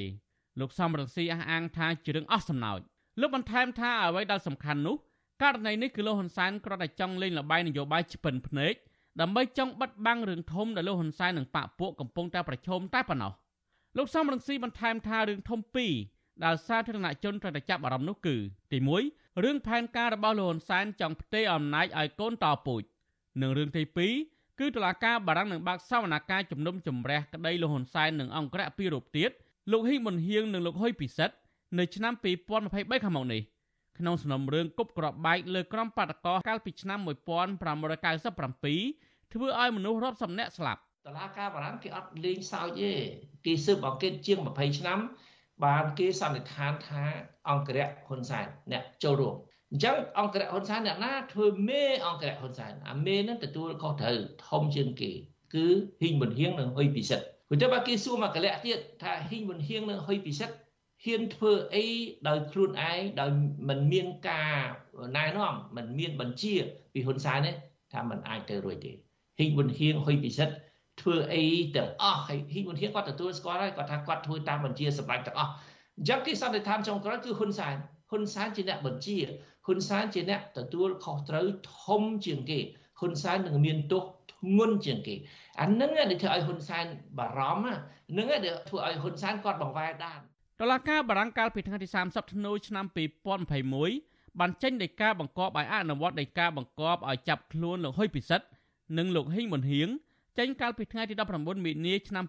[0.59, 2.79] លោកសំរងស៊ីអះអាងថាជារឿងអស់សំណើច
[3.21, 4.95] លោកបន្ថែមថាអ្វីដែលសំខាន់នោះ
[5.41, 8.73] ករណីនេះគឺលោកហ៊ុនសែនគ្រាន់តែចង់លេងល្បែងនយោបាយឆ្ពិនភ្នែក
[9.21, 13.33] ដើម្បីចង់បិទបាំងរឿងធំដែលលោកហ៊ុនសែននិងបកពួកកំពុងតែប្រឈមតែប៉ុណ្ណោះ
[13.97, 15.93] លោកសំរងស៊ីបន្ថែមថារឿងធំពីរ
[16.43, 18.35] ដែលសាធារណជនត្រូវតែចាប់អារម្មណ៍នោះគឺ
[18.71, 22.81] ទី1រឿងផែនការរបស់លោកហ៊ុនសែនចង់ផ្ទេរអំណាចឲ្យកូនតពូជ
[23.41, 23.83] និងរឿងទី
[24.21, 29.31] 2គឺតុលាការបារាំងនឹងបើកសវនកម្មជំនុំជម្រះក្តីលោកហ៊ុនសែននិងអង្គរៈពីររូបទៀត
[29.71, 31.35] លោកហ៊ីមុនហៀងនិងលោកហ៊ុយពិសិដ្ឋ
[31.79, 32.13] នៅឆ្នាំ
[32.59, 33.41] 2023ខាងមុខនេះ
[33.99, 37.09] ក្នុងសំណុំរឿងគប់ក្របបែកលើក្រុមបាតកោកាលពីឆ្នាំ1597
[39.33, 42.91] ធ្វើឲ្យមនុស្សរាប់សិបនាក់ស្លាប់តឡាការបារាំងគេអត់លេងសើចទេ
[43.45, 44.99] គេស៊ើបអង្កេតជាង20ឆ្នាំ
[45.65, 47.03] បានគេសន្និដ្ឋានថា
[47.49, 49.35] អង្គរៈហ៊ុនសែនអ្នកចូលរួម
[49.71, 54.17] អញ្ចឹងអង្គរៈហ៊ុនសែនអ្នកណាធ្វើមេអង្គរៈហ៊ុនសែនអាមេនឹងទទួលខុសត្រូវ
[54.47, 55.11] ធំជាងគេ
[55.53, 55.65] គឺ
[56.01, 60.55] ហ៊ីងមុនហៀងនិងហ៊ុយពិសិដ្ឋព្រោះតែបើគេសួរមកកលៈទៀតថាហ៊ីងមុនហៀងនិងហ៊ុយពិសិដ្ឋ
[61.03, 61.85] ហ៊ានធ្វើអី
[62.27, 63.29] ដោយខ្លួនឯងដោយ
[63.69, 64.55] មិនមានការ
[65.17, 66.55] ណែនាំមិនមានបញ្ជា
[66.93, 67.51] ពីហ៊ុនសែនទេ
[67.93, 68.91] ថាมันអាចទៅរួចទេ
[69.39, 70.53] ហ៊ីងមុនហៀងហ៊ុយពិសិដ្ឋ
[71.01, 71.43] ធ្វើអី
[71.75, 75.51] ទាំងអស់ហើយហ៊ីងមុនហៀងគាត់ទទួលស្គាល់ហើយគាត់ថាគាត់ធ្វើតាមបញ្ជាសម្រាប់ទាំងអស់
[75.97, 77.75] អញ្ចឹងគេសន្និដ្ឋានចុងក្រោយគឺហ៊ុនសែន
[78.11, 79.17] ហ៊ុនសែនជាអ្នកបញ្ជា
[79.65, 81.45] ហ៊ុនសែនជាអ្នកទទួលខុសត្រូវ
[81.81, 82.59] ធំជាងគេ
[82.99, 85.15] ហ៊ុនសែននឹងមានទោសធ្ងន់ជាងគេ
[85.61, 86.85] អានឹងដែលធ្វើឲ្យហ៊ុនសែន
[87.17, 87.67] បារម្ភ
[88.11, 90.19] ហ្នឹងដែលធ្វើឲ្យហ៊ុនសែនគាត់បង្វែរដាន
[90.61, 92.85] តឡាការបារាំងកាលពីថ្ងៃទី30ធ្នូឆ្នាំ
[93.61, 98.45] 2021បានចេញដីកាបង្គាប់ឲ្យអនុវត្តដីកាបង្គាប់ឲ្យចាប់ខ្លួនលោកហ៊ុយពិសិដ្ឋ
[98.97, 99.89] និងលោកហ៊ីងមុនហៀង
[100.37, 102.25] ចេញកាលពីថ្ងៃទី19មីនាឆ្នាំ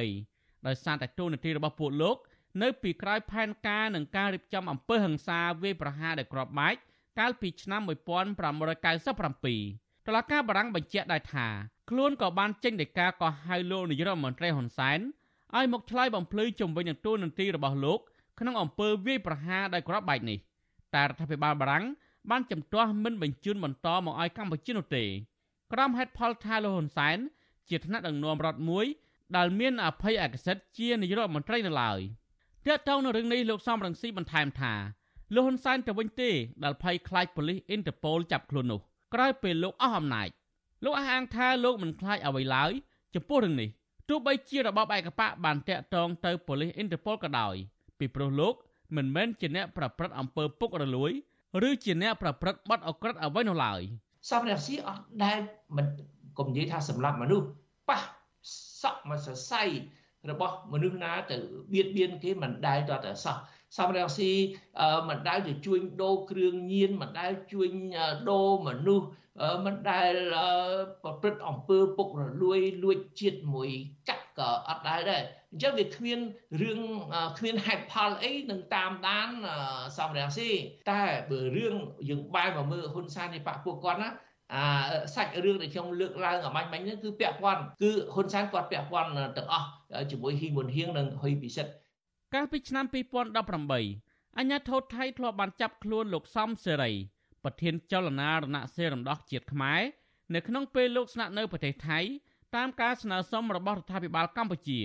[0.00, 2.16] 2020ដោយសារតែទូនាទីរបស់ពួកលោក
[2.62, 6.74] នៅពីក្រោយផែនការនឹងការរៀបចំអំពើហិង្សាវាយប្រហារដែលក្របបែក
[7.18, 11.46] កាលពីឆ្នាំ1597តឡាការបារាំងបញ្ជាក់ដែរថា
[11.90, 14.98] ខ្លួនក៏បានចេញដីកាកោះហៅលោកនាយរដ្ឋមន្ត្រីហ៊ុនសែន
[15.56, 17.98] ឲ្យមកឆ្លើយបំភ្លឺជំវិញនឹងទូនាទីរបស់លោក
[18.40, 20.38] ក្នុងអំពើវាយប្រហារដោយក្របបែកនេះ
[20.94, 21.84] តែរដ្ឋាភិបាលបារាំង
[22.30, 25.04] បានចំទាស់មិនបញ្ជូនបន្តមកឲ្យកម្ពុជានោះទេ
[25.72, 27.18] ក្រុមហេតុផលថាលោកហ៊ុនសែន
[27.68, 28.86] ជាថ្នាក់ដឹកនាំរដ្ឋមួយ
[29.36, 32.00] ដែលមានអភ័យឯកសិទ្ធិជានាយករដ្ឋមន្ត្រីនៅឡើយ
[32.66, 34.74] ទាក់ទងនឹងរឿងនេះលោកសំរងស៊ីបន្ថែមថា
[35.34, 36.30] លោកហ៊ុនសែនទៅវិញទេ
[36.64, 38.80] ដែលភ័យខ្លាចប៉ូលីសអ៊ីនតឺប៉ូលចាប់ខ្លួននោះ
[39.14, 40.28] ក្រោយពេលលោកអស់អំណាច
[40.84, 42.70] លោកអះអាងថាលោកមិនខ្លាចអ្វីឡើយ
[43.14, 43.68] ចំពោះរឿងនេះ
[44.08, 47.54] ទោះបីជារបបឯកបកបានតាក់ទងទៅប៉ូលីសអ៊ីនតឺប៉ូលក៏ដោយ
[47.98, 48.54] ពីព្រោះលោក
[48.96, 51.12] មិនមែនជាអ្នកប្រព្រឹត្តអំពើពុករលួយ
[51.68, 53.82] ឬជាអ្នកប្រព្រឹត្តបទអក្រិតអ្វីនោះឡើយ
[54.30, 55.38] សំរងស៊ីអត់ដែល
[55.76, 55.86] មិន
[56.38, 57.46] កុំនិយាយថាសម្លាប់មនុស្ស
[57.88, 58.00] ប៉ះ
[58.82, 59.64] សក់មកសរសៃ
[60.30, 61.36] របស់មនុស្សណាទៅ
[61.72, 63.36] បៀតបៀនគេមិនដែលតតែសោះ
[63.78, 64.30] សំរងស៊ី
[65.08, 67.70] មិនដែលទៅជួញដូរគ្រឿងញៀនមិនដែលជួញ
[68.30, 69.06] ដូរមនុស្ស
[69.64, 70.14] មិនដែល
[71.02, 73.70] ប្រព្រឹត្តអំពើពុករលួយលួចជាតិមួយ
[74.08, 75.22] កាក់ក៏អត់ដែលដែរ
[75.52, 76.18] អញ្ចឹងវាគ្មាន
[76.62, 76.80] រឿង
[77.38, 79.28] គ្មានហេតុផលអីនឹងតាមដាន
[79.98, 80.50] សំរងស៊ី
[80.90, 81.74] តែបើរឿង
[82.08, 84.10] យើងបែរមកមើលហ៊ុនសែននៃបកពួកគាត់ណា
[84.54, 84.64] អា
[85.14, 89.68] សាច់រឿងដែលខ្ញុំលើកឡើងអាមាញ់មិញហ្នឹងគឺពាក់ព័ន្ធគឺហ៊ុនសែនគាត់ពាក់ព័ន្ធទាំងអស់
[90.10, 91.72] ជាមួយហ៊ីមុនហៀងនិងហ៊ុយពិសិដ្ឋ
[92.34, 92.84] កាលពីឆ្នាំ
[93.62, 96.92] 2018អាញាធរថៃធ្លាប់បានចាប់ខ្លួនលោកសំសេរី
[97.44, 99.80] ប្រធានចលនារណសេរីរំដោះជាតិខ្មែរ
[100.34, 101.98] នៅក្នុងពេលលោកស្នាក់នៅប្រទេសថៃ
[102.56, 104.80] តាមការស្នើសុំរបស់រដ្ឋាភិបាលកម្ពុជា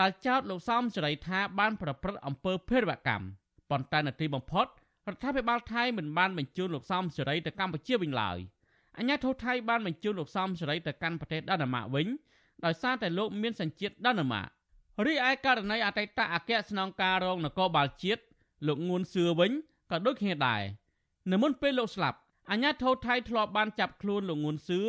[0.00, 3.26] ដែលចោទលោកសំសេរីថាបានប្រព្រឹត្តអំពើភេរវកម្ម
[3.70, 4.66] ប៉ុន្តែនៅទីបំផុត
[5.08, 8.38] រដ្ឋាភិបាលថៃមិនបានបញ្ជូនលោកសំសេរីទៅកម្ពុជាវិញឡើយ
[8.98, 12.06] អាញាធរថៃបានបញ្ជូនលោកសំសេរីទៅកាន់ប្រទេសដាណាម៉ាកវិញ
[12.64, 14.48] ដោយសារតែលោកមានសញ្ជាតិដាណាម៉ាក
[15.06, 18.22] រីឯករណីអតីតអគ្គស្នងការរងនគរបាលជាតិ
[18.66, 19.52] លោកងួនសឿវិញ
[19.90, 20.62] ក៏ដូចគ្នាដែរ
[21.32, 22.18] នៅមុនពេលលោកស្លាប់
[22.50, 24.80] អាញាធរថៃធ្លាប់បានចាប់ខ្លួនលោកងួនសឿ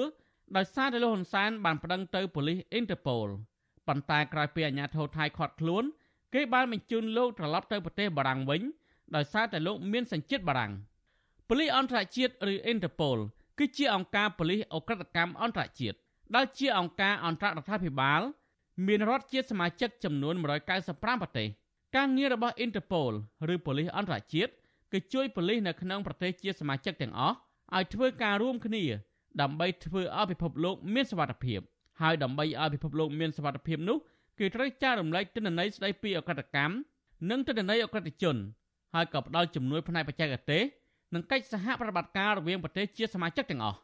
[0.55, 3.27] ដោយសារតែលោកហ៊ុនសែនបានប្តឹងទៅប៉ូលីសអ៊ីនតឺប៉ូល
[3.87, 5.83] ប៉ុន្តែក្រោយពីអាញាធរថៃខាត់ខ្លួន
[6.33, 8.61] គេបានបញ្ជូនលោកត្រឡប់ទៅប្រទេសបារាំងវិញ
[9.15, 10.73] ដោយសារតែលោកមានសញ្ជាតិបារាំង
[11.49, 13.17] ប៉ូលីសអន្តរជាតិឬអ៊ីនតឺប៉ូល
[13.59, 15.97] គឺជាអង្គការប៉ូលីសអ ுக ្រិតកម្មអន្តរជាតិ
[16.35, 18.21] ដែលជាអង្គការអន្តររដ្ឋាភិបាល
[18.87, 21.47] មានរដ្ឋជាសមាជិកចំនួន195ប្រទេស
[21.95, 23.13] ការងាររបស់ Interpol
[23.53, 24.51] ឬប៉ូលីសអន្តរជាតិ
[24.91, 27.35] គឺជួយប៉ូលីសនៅក្នុងប្រទេសជាសមាជិកទាំងអស់
[27.75, 28.83] ឲ្យធ្វើការរួមគ្នា
[29.41, 31.59] ដើម្បីធ្វើឲ្យពិភពលោកមានសុវត្ថិភាព
[32.01, 33.97] ហើយដើម្បីឲ្យពិភពលោកមានសុវត្ថិភាពនោះ
[34.39, 36.73] គឺត្រូវចែករំលែកទិន្នន័យស្ដីពីអក្រិតកម្ម
[37.29, 38.37] និងទិន្នន័យអក្រិតជន
[38.93, 40.63] ហើយក៏ផ្ដល់ជំនួយផ្នែកបច្ចេកទេស
[41.13, 43.77] និងកិច្ចសហប្រតិបត្តិការរវាងប្រទេសជាសមាជិកទាំងអស់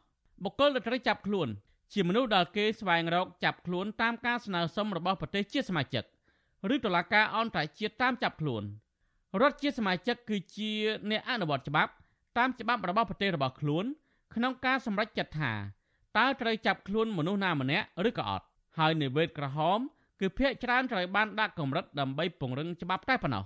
[0.44, 1.48] បុគ្គលដែលត្រូវចាប់ខ្លួន
[1.92, 6.04] ជាមនុស្សដែលគេស្វែងរកចាប់ខ្លួនតាមការស្នើសុំរបស់ប្រទេសជាសមាជិក
[6.74, 8.62] ឬតុលាការអន្តរជាតិតាមចាប់ខ្លួន
[9.40, 10.70] រដ្ឋជាសមាជិកគឺជា
[11.10, 11.92] អ្នកអនុវត្តច្បាប់
[12.38, 13.84] តាមច្បាប់របស់ប្រទេសរបស់ខ្លួន
[14.34, 15.52] ក្នុងការសម្រេចចិត្តថា
[16.18, 18.44] តើត្រូវចាប់ខ្លួនមនុស្សណាម្នាក់ឬក៏អត់
[18.78, 19.78] ហើយនិវេតក្រហម
[20.20, 23.44] គឺភាកច្រើនត្រូវបានដាក់កម្រិតដើម្បីពង្រឹងច្បាប់តែប៉ុណ្ណោះ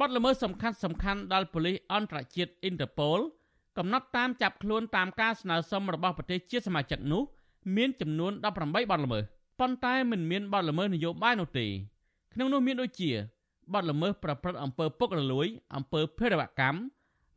[0.00, 3.20] បទល្មើសសំខាន់សំខាន់ដល់ប៉ូលីសអន្តរជាតិ Interpol
[3.78, 7.22] កំណត់តាមចាប់ខ្លួនតាមការស្នើសុំរបស់ប្រទេសជាសមាជិកនោះ
[7.76, 9.22] មានចំនួន18បទល្មើស
[9.60, 11.66] ប៉ុន្តែមិនមានបទល្មើសនយោបាយនោះទេ
[12.32, 13.10] ក្នុងនោះមានដូចជា
[13.72, 16.80] បទល្មើសប្រព្រឹត្តអំពើពុករលួយអំពើភេរវកម្ម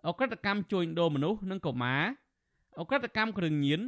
[0.07, 2.03] អក្រិតកម្មជួញដូរមនុស្សនិងកុមារ
[2.79, 3.81] អក្រិតកម្មគ្រឿងញៀន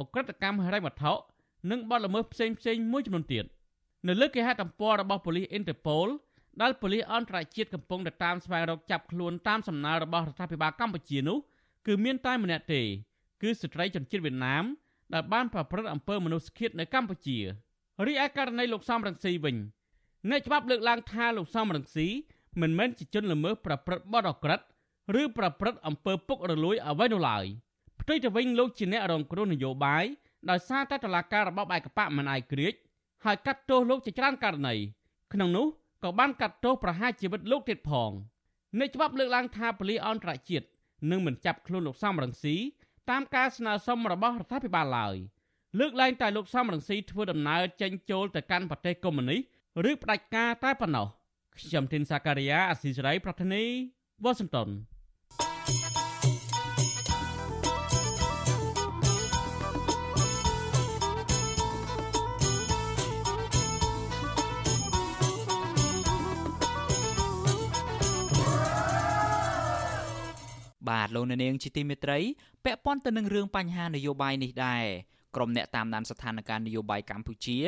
[0.00, 1.12] អក្រិតកម្មហិរញ្ញវត្ថុ
[1.70, 3.44] និងបទល្មើសផ្សេងផ្សេងមួយចំនួនទៀត
[4.06, 6.08] នៅលើគេហទំព័ររបស់ប៉ូលីសអ៊ីនតឺប៉ូល
[6.62, 11.38] ដែលប៉ូលីសអន្តរជាតិកំពុងតែតាមស្វែងរកចាប់ខ្លួនតាមសំណើរបស់រដ្ឋាភិបាលកម្ពុជានោះ
[11.86, 12.82] គឺមានតែម្នាក់ទេ
[13.42, 14.64] គឺស្ត្រីជនជាតិវៀតណាម
[15.14, 17.38] ដែលបានប្រព្រឹត្តអំពើមនុស្សឃាតនៅកម្ពុជា
[18.06, 19.56] រីឯករណីលោកសំរងស៊ីវិញ
[20.26, 22.08] អ្នកច្បាប់លើកឡើងថាលោកសំរងស៊ី
[22.60, 24.60] មិនមែនជាជនល្មើសប្រព្រឹត្តបទអក្រិត
[25.20, 27.44] ឬប្រព្រឹត្តអំពើពុករលួយអ្វីនោះឡើយ
[28.00, 30.04] ផ្ទុយទៅវិញលោកជាអ្នករងគ្រោះនយោបាយ
[30.50, 32.74] ដោយសារតែតឡាការរបបឯកបកមិនអាយក្រិច
[33.24, 34.74] ហើយកាត់ទោសលោកជាច្រើនករណី
[35.32, 35.66] ក្នុងនោះ
[36.04, 38.10] ក៏បានកាត់ទោសប្រហារជីវិតលោកទៀតផង
[38.78, 40.66] អ្នកច្បាប់លើកឡើងថាប៉ូលីសអន្តរជាតិ
[41.10, 42.56] នឹងមិនចាប់ខ្លួនលោកសំរងស៊ី
[43.10, 45.16] តាមការស្នើសុំរបស់រដ្ឋាភិបាលឡើយ
[45.78, 49.40] លើកឡើងតែលោកសំរងស៊ីធ្វើដំណើរចេញចូលទៅកាន់ប្រទេសកុម្មុយនីស
[49.86, 51.06] ឬផ្ដាច់ការតែប៉ុណ្ណោះ
[51.58, 53.64] ខ្ញុំធីនសាការីយ៉ាអស៊ីសេរីប្រធានី
[54.24, 54.68] វ៉ាស៊ីនតោន
[70.88, 72.18] បាទលោកអ្នកនាងជាទីមេត្រី
[72.64, 74.86] ពាក់ព័ន្ធទៅនឹងរឿងបញ្ហានយោបាយនេះដែរ
[75.36, 77.58] ក្រុមអ្នកតាមដានស្ថានភាពនយោបាយកម្ពុជា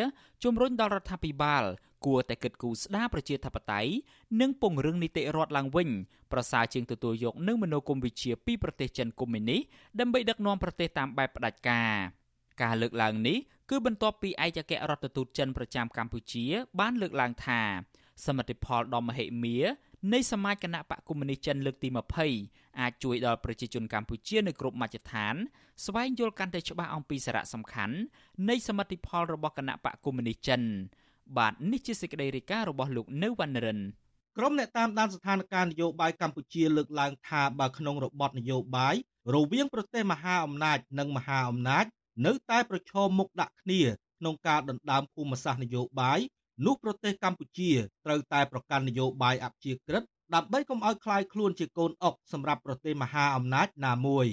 [0.45, 1.65] ជំរុញដល់រដ្ឋាភិបាល
[2.07, 3.91] គួរតែគិតគូរស្ដារប្រជាធិបតេយ្យ
[4.41, 5.89] និងពង្រឹងនីតិរដ្ឋឡើងវិញ
[6.33, 9.61] ប្រសើរជាងទទួលយកនឹងមនោគមវិជ្ជាពីប្រទេសចិនកុម្មុយនីស
[10.01, 11.95] ដើម្បីដឹកនាំប្រទេសតាមបែបផ្ដាច់ការ
[12.63, 13.39] ការលើកឡើងនេះ
[13.71, 16.45] គឺបន្ទាប់ពីឯកអគ្គរដ្ឋទូតចិនប្រចាំកម្ពុជា
[16.81, 17.61] បានលើកឡើងថា
[18.27, 19.59] សមិទ្ធផលដ៏មហិមា
[20.13, 21.89] នៃសមាជគណៈបកកុម្មុយនីសចិនលើកទី
[22.35, 25.35] 20អាចជួយដល់ប្រជាជនកម្ពុជានៅគ្រប់មជ្ឈដ្ឋាន
[25.85, 27.97] ស្វែងយល់កាន់តែច្បាស់អំពីសារៈសំខាន់
[28.49, 30.63] នៃសមិទ្ធផលរបស់គណៈបកកុម្មុយនីសចិន
[31.37, 33.79] បាទនេះជាសេចក្តីរាយការណ៍របស់លោកនៅវណ្ណរិន
[34.37, 38.95] ក្រុមអ្នកតាមដានស្ថានភាពនយោបាយកម្ពុជាលើកឡើងថាបើក្នុងរបបនយោបាយ
[39.35, 41.85] រវាងប្រទេសមហាអំណាចនិងមហាអំណាច
[42.27, 43.83] នៅតែប្រឈមមុខដាក់គ្នា
[44.19, 46.21] ក្នុងការដណ្ដើមភូមិសាស្ត្រនយោបាយ
[46.66, 47.72] នោះប្រទេសកម្ពុជា
[48.06, 50.04] ត្រូវតែប្រកាន់នយោបាយអព្យាក្រឹត
[50.36, 54.28] ដើម្បីកុំឲ្យคลายខ្លួនជាកូនអុកសម្រាប់ប្រទេសមហាអំណាចណាមួយ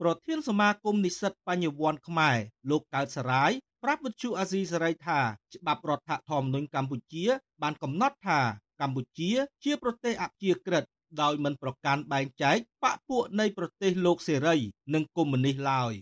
[0.00, 2.36] ប្រធានសមាគមនិស្សិតបញ្ញវន្តខ្មែរ
[2.70, 3.50] លោកកើតសរាយ
[3.82, 5.20] ប្រាប់វិទ្យុអាស៊ីសេរីថា
[5.54, 7.24] ច្បាប់រដ្ឋធម្មនុញ្ញកម្ពុជា
[7.62, 8.40] បានកំណត់ថា
[8.80, 9.30] កម្ពុជា
[9.64, 10.84] ជាប្រទេសអព្យាក្រឹត
[11.22, 14.56] ដោយមិនប្រកាន់បែងចែកបកពួកនៃប្រទេសលោកសេរី
[14.94, 15.92] និងកុម្មុយនីសឡើយ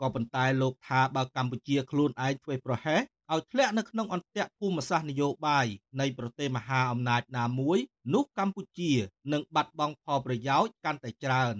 [0.00, 5.67] ក៏ប៉ុន្តែលោកថាបើកម្ពុជាខ្លួនឯងធ្វើប្រហែស ឲ្យធ្លាក់នៅក្នុងអន្ទាក់ភូមិសាស្ត្រនយោបាយ
[5.99, 7.77] នៃប្រទេសមហាអំណាចណាមួយ
[8.13, 8.91] នោះកម្ពុជា
[9.33, 11.55] នឹងបាត់បង់ផលប្រយោជន៍កាន់តែច្រើន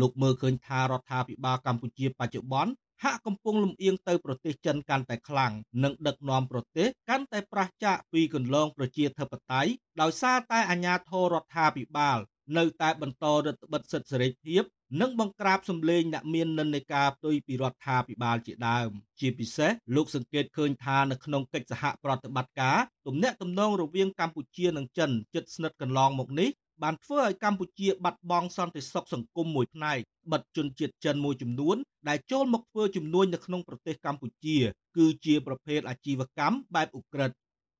[0.00, 2.72] លោកមើលឃើញថារដ្ឋាភិបាលកម្ពុជាបច្ចុប្បន្ន
[3.02, 9.70] ហាក់កំពុងលំអៀងទៅប្រទេសចិនកាន់តែខ្លាំងនិងដឹកនាំប្រទេសកាន់តែប្រឆាចពីគន្លងប្រជាធិបតេយ្យ
[10.00, 12.18] ដោយសារតែអាញាធររដ្ឋាភិបាល
[12.58, 14.62] នៅតែបន្តរដ្ឋបិទសិទ្ធិសេរីភាព
[15.00, 26.50] និងបង្ក្រាបសម្លេងអ្នកមាននិន្នាការផ្ទុយពីរដ្ឋាភិបាលជាដើម ជាពិសេសលោកសង្កេតឃើញថានៅក្នុងកិច្ចសហប្រតិបត្តិការទំនាក់ទំនងរវាងកម្ពុជានិងចិនជិតស្និទ្ធកន្លងមកនេះ
[26.82, 29.98] បានធ្វើឲ្យកម្ពុជាបាត់បង់សន្តិសុខសង្គមមួយផ្នែក
[30.32, 31.76] បិទជនជាតិចិនមួយចំនួន
[32.08, 34.56] ដែលចូលមកធ្វើជំនួញនៅក្នុងប្រទេសកម្ពុជា
[34.96, 37.36] គឺជាប្រភេទអាជីវកម្មបែបឧក្រិដ្ឋ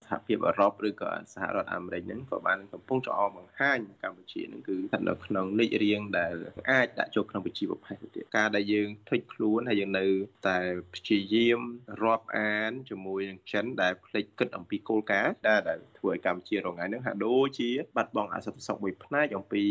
[0.06, 6.34] សហភាពអឺរ៉ុបឬក៏សហរដ្ឋអាមេរិកហ្នឹងក៏បានកំពុងចោលបង្ហាញកម្ពុជាហ្នឹងគឺស្ថិតនៅក្នុងលេខរៀងដែល
[6.70, 10.06] អាចដាក់ចូលក្នុងវិជីវភ័យទៅទៀតការដែលយើងធុចខ្លួនហើយយើងនៅ
[10.48, 10.58] តែ
[10.94, 11.60] ព្យាយាម
[12.02, 19.62] រាប់អានជាមួយនឹងចិនដែលផ្លេចគិតអំពីគោលការណ៍ដែលដែលធ្វើឲ្យកម្ពុជារងថ្ងៃហ្នឹងហាក់ដូចជាបាត់បង់អសន្តិសុខមួយផ្នែកអំពី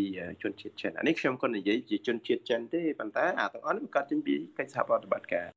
[0.43, 5.48] ជនជាតិចិនអានេះខ្ញុំក៏និយាយជាជនជាតិចិនទេប៉ុន្តែអាទាំងអស់នេះកើតចេញពីកិច្ចសហប្រតិបត្តិការ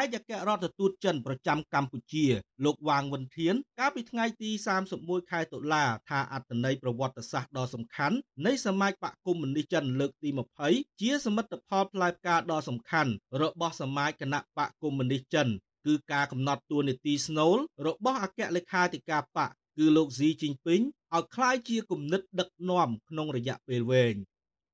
[0.00, 2.26] ឯកអគ្គរដ្ឋទូតចិនប្រចាំកម្ពុជា
[2.64, 4.50] លោកវ៉ាងវិនធាន កាលពីថ្ងៃទី
[4.90, 10.28] 31ខែតុលាថាអត្តន័យប្រវត្តិសាស្ត្រដ៏សំខាន់នៃសមាជបកកុម្មុយនីសចិនលើកទី
[10.66, 13.12] 20ជាសមិទ្ធផលផ្លែផ្កាដ៏សំខាន់
[13.42, 15.48] របស់សមាជគណៈបកកុម្មុយនីសចិន
[15.86, 20.80] គឺការកំណត់តួនាទីស្នូលរបស់អគ្គលេខាធិការបកគឺលោកស៊ីជីងពីង
[21.14, 24.14] ឲ្យคล้ายជាគំនិតដឹកនាំក្នុងរយៈពេលវែង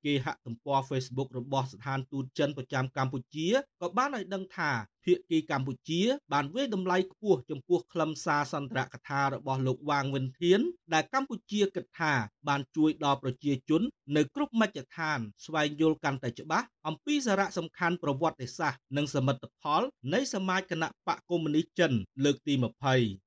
[0.05, 3.47] គេហទំព័រ Facebook របស់ស្ថានទូតចិនប្រចាំកម្ពុជា
[3.81, 4.71] ក៏បានឲ្យដឹងថា
[5.05, 6.01] ភាគីកម្ពុជា
[6.33, 10.59] បានវាយតម្លៃខ្ពស់ចំពោះខ្លឹមសារសន្ទរកថារបស់លោកវ៉ាងវិនធាន
[10.93, 12.13] ដែលកម្ពុជាគិតថា
[12.47, 13.81] បានជួយដល់ប្រជាជន
[14.15, 19.81] នៅគ្រប់មជ្ឈដ្ឋាន ស្វែងយល់កាន់តែច្បាស់អំពីសារៈសំខាន់ប្រវត្តិសាស្ត្រនិងសមិទ្ធផល
[20.13, 21.91] នៃសមាជគណៈបកកុម្មុយនីសចិន
[22.23, 23.24] លើកទី20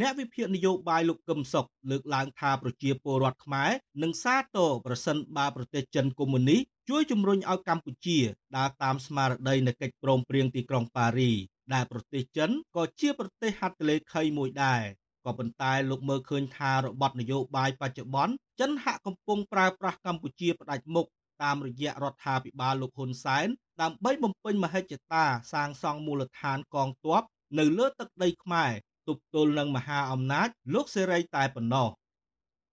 [0.00, 3.70] អ្នកវិភាគនយោបាយលោកកឹមសុខលើកឡើងថាប្រជាពលរដ្ឋខ្មែរ
[4.02, 8.18] នឹងសាទរប្រសិនបើប្រទេសចិនកុម្មុយនីសជួយជំរុញឲ្យកម្ពុជា
[8.56, 11.32] ដើរតាមស្មារតីនៃកិច្ចព្រមព្រៀងទីក្រុងប៉ារី
[11.74, 14.82] ដែលប្រទេសចិនក៏ជាប្រទេសហត្ថលេខីមួយដែរ
[15.24, 21.06] ក៏ប៉ុន្តែលោកមើលឃើញថារបបនយោបាយបច្ចុប្បន្នចិនហាក់កំពុងប្រើប្រាស់កម្ពុជាផ្ដាច់មុខ
[21.42, 23.48] តាមរយៈរដ្ឋាភិបាលលោកហ៊ុនសែន
[23.82, 27.22] ដើម្បីបំពេញមហិច្ឆតាសាងសង់មូលដ្ឋានកងទ័ព
[27.58, 28.72] នៅលើទឹកដីខ្មែរ
[29.08, 31.88] ទប់ទល់នឹងមហាអំណាចលោកសេរីតែប៉ុណ្ណោះ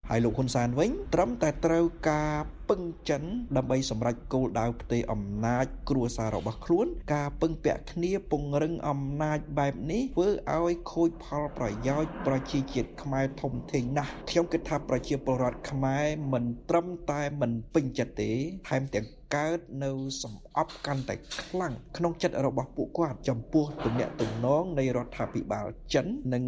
[0.10, 2.36] ហើយលោកហ៊ុនសែនវិញត្រឹមតែត្រូវការ
[2.70, 3.24] ពឹងចិន
[3.58, 18.32] ដើម្បីសម្រេចគោលដៅផ្ទៃអំណាចគ្រួសាររបស់ខ្លួន ការពឹងពាក់គ្នាពង្រឹងអំណាចបែបនេះធ្វើឲ្យខូចផលប្រយោជន៍ប្រជាជាតិខ្មែរធំធេងណាស់ខ្ញុំគិតថាប្រជាពលរដ្ឋខ្មែរមិនត្រឹមតែមិនពេញចិត្តទេ
[18.70, 19.92] ថែមទាំងកើតនៅ
[20.24, 26.44] សំអប់កាន់តែខ្លាំងក្នុងចិត្តរបស់ពួកគាត់ចំពោះទំនាក់ទំនងនៃរដ្ឋាភិបាលចិន និង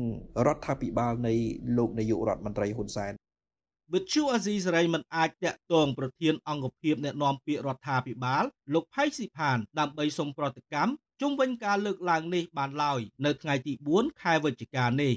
[0.46, 1.34] រដ្ឋាភិបាលនៃ
[1.78, 3.14] លោកនាយករដ្ឋមន្ត្រីហ៊ុនសែន
[3.94, 8.44] វិទ្យុអាស៊ីសេរីមិនអាចតាក់ទងប្រធានអង្គភិបអ្នកណែនាំពាក្យរដ្ឋាភិបាល
[8.74, 15.14] លោកផៃស៊ីផានដើម្បីសុំប្រតិកម្មជុំវិញការលើកឡើងនេះបានឡើយនៅថ្ងៃទី4ខែវិច្ឆិកានេះ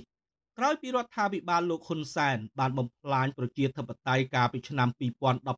[0.59, 4.89] ក្រោយពីរដ្ឋាភិបាលលោកហ៊ុនសែនបានបំផ្លាញប្រជាធិបតេយ្យកាលពីឆ្នាំ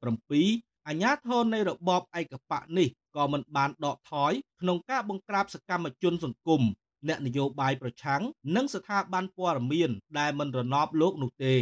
[0.08, 6.62] 2017អាញាធរនៃរបបឯកបកនេះក៏មិនបានដកថយក្នុងការបង្ក្រាបសកម្មជនសង្គម
[7.08, 8.22] អ្នកនយោបាយប្រឆាំង
[8.56, 11.56] និងស្ថាប័នព័ត៌មានដែលមិនរណបលោកនោះទេ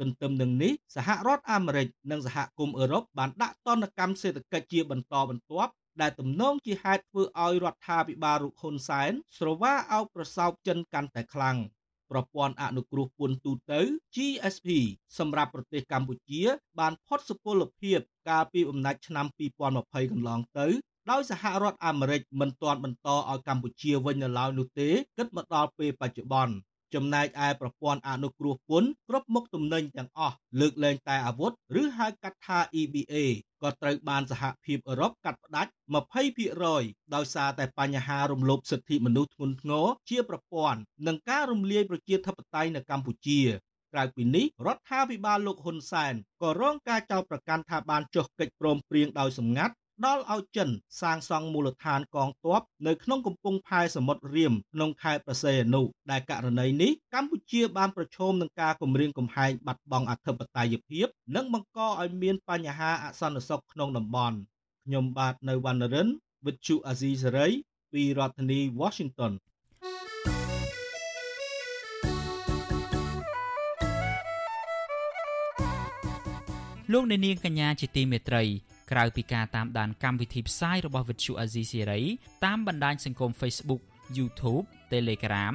[0.00, 11.58] ទន្ទឹមនឹងនេះសហរដ្ឋអាមេរិកនិងសហគមន៍អឺរ៉ុបបានដាក់ទណ្ឌកម្មសេដ្ឋកិច្ចជាបន្តបន្ទាប់ដែលទំនងជាហេតុធ្វើឲ្យរដ្ឋាភិបាលរុកហ៊ុនសែនស្រវាអោបប្រសោបចិនកាន់តែខ្លាំង
[12.10, 13.80] ប្រព័ន្ធអនុគ្រោះពន្ធទូទៅ
[14.14, 14.68] GSP
[15.18, 16.42] សម្រាប់ប្រទេសកម្ពុជា
[16.78, 19.26] បានផុតសុពលភាព កាលពីអំណាចឆ្នាំ
[19.68, 20.66] 2020កន្លងទៅ
[21.10, 26.54] ដោយសហរដ្ឋអាមេរិកមិនទាន់បន្តឲ្យកម្ពុជាវិញនៅឡើយនោះទេគិតមកដល់ពេលបច្ចុប្បន្ន
[26.96, 33.14] ចំណែកឯប្រព័ន្ធអនុគ្រោះពន្ធគ្រប់មុខទំនិញទាំងអស់លើកលែងតែអាវុធឬហៅកាត់ថា EBA
[33.62, 35.70] ក៏ត្រូវបានសហភាពអឺរ៉ុបកាត់ផ្តាច់
[36.42, 43.40] 20%ដោយសារតែបញ្ហារំលោភសិទ្ធិមនុស្សធ្ងន់ធ្ងរជាប្រព័ន្ធនិងការរំលាយប្រជាធិបតេយ្យនៅកម្ពុជា
[43.92, 50.68] ក្រៅពីនេះរដ្ឋាភិបាលលោកហ៊ុនសែនក៏រងការចោទប្រកាន់ថាបានចុះកិច្ចព្រមព្រៀងដោយសម្ងាត់ ដល់ឲ្យចិន
[51.00, 61.06] សាងសង់មូលដ្ឋានកងទ័ពនៅក្នុងកំពង់ផែសមុទ្ររៀមក្នុងខេត្តប្រសេអនុដែលករណីនេះកម្ពុជាបានប្រឈមនឹងការគំរាមកំហែងបាត់បង់អធិបតេយ្យភាព
[61.36, 64.36] និងបង្កឲ្យមានបញ្ហាអសន្តិសុខក្នុងតំបន់
[64.84, 66.08] ខ្ញុំបាទនៅវណ្ណរិន
[66.44, 67.52] with Chu Azizi Saray
[67.92, 69.32] ពីរដ្ឋធានី Washington
[76.92, 78.44] លោកអ្នកនាងកញ្ញាជាទីមេត្រី
[78.90, 82.02] ក្រៅពីការតាមដានកម្មវិធីផ្សាយរបស់ Vuthu Azizi Siri
[82.44, 83.82] តាមបណ្ដាញសង្គម Facebook
[84.16, 85.54] YouTube Telegram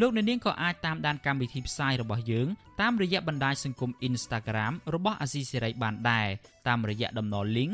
[0.00, 2.48] លោកអ្នកនាងក៏អាចតាមដានកម្មវិធីផ្សាយរបស់យើង
[2.80, 6.28] តាមរយៈបណ្ដាញសង្គម Instagram របស់ Azizi Siri បានដែរ
[6.68, 7.72] តាមរយៈតំណ link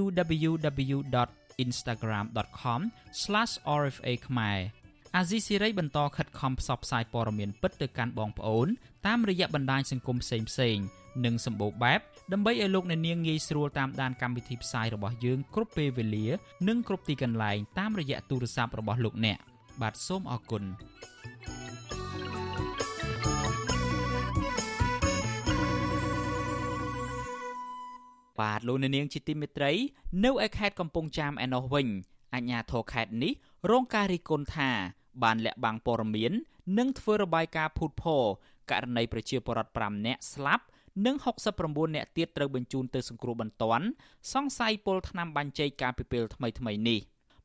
[0.00, 0.96] www
[1.64, 4.58] instagram.com/rfa ខ្មែរ
[5.16, 8.68] អាស៊ីសេរីបន្តខិតខំផ្សព្វផ្សាយព័ត៌មានពិតទៅកាន់បងប្អូន
[9.06, 10.84] តាមរយៈបណ្ដាញសង្គមផ្សេងៗ
[11.24, 12.00] និងសម្បូរបែប
[12.32, 16.26] ដើម្បីឲ្យលោកអ្នកនាងងាយស្រួលតាមដានកម្មវិធីផ្សាយរបស់យើងគ្រប់ពេលវេលា
[16.68, 19.38] និងគ្រប់ទីកន្លែងតាមរយៈទូរស័ព្ទរបស់លោកអ្នក
[19.82, 20.64] បាទសូមអរគុណ
[28.40, 29.72] បាទលោកអ្នកនាងជាទីមេត្រី
[30.24, 31.88] នៅឯខេត្តកំពង់ចាមឯណោះវិញ
[32.34, 33.32] អាជ្ញាធរខេត្តនេះ
[33.70, 34.70] រងការរិះគន់ថា
[35.22, 36.32] បានលាក់បាំងព័ត៌មាន
[36.78, 38.24] និងធ្វើរបាយការណ៍ភូតភរ
[38.70, 40.64] ករណីប្រជាពលរដ្ឋ5នាក់ស្លាប់
[41.06, 41.16] និង
[41.54, 43.86] 69នាក់ទៀតត្រូវបញ្ជូនទៅសង្គ្រោះបន្ទាន់
[44.32, 47.00] សង្ស័យពលថ្នាំបាញ់ចេកកាលពីពេលថ្មីៗនេះ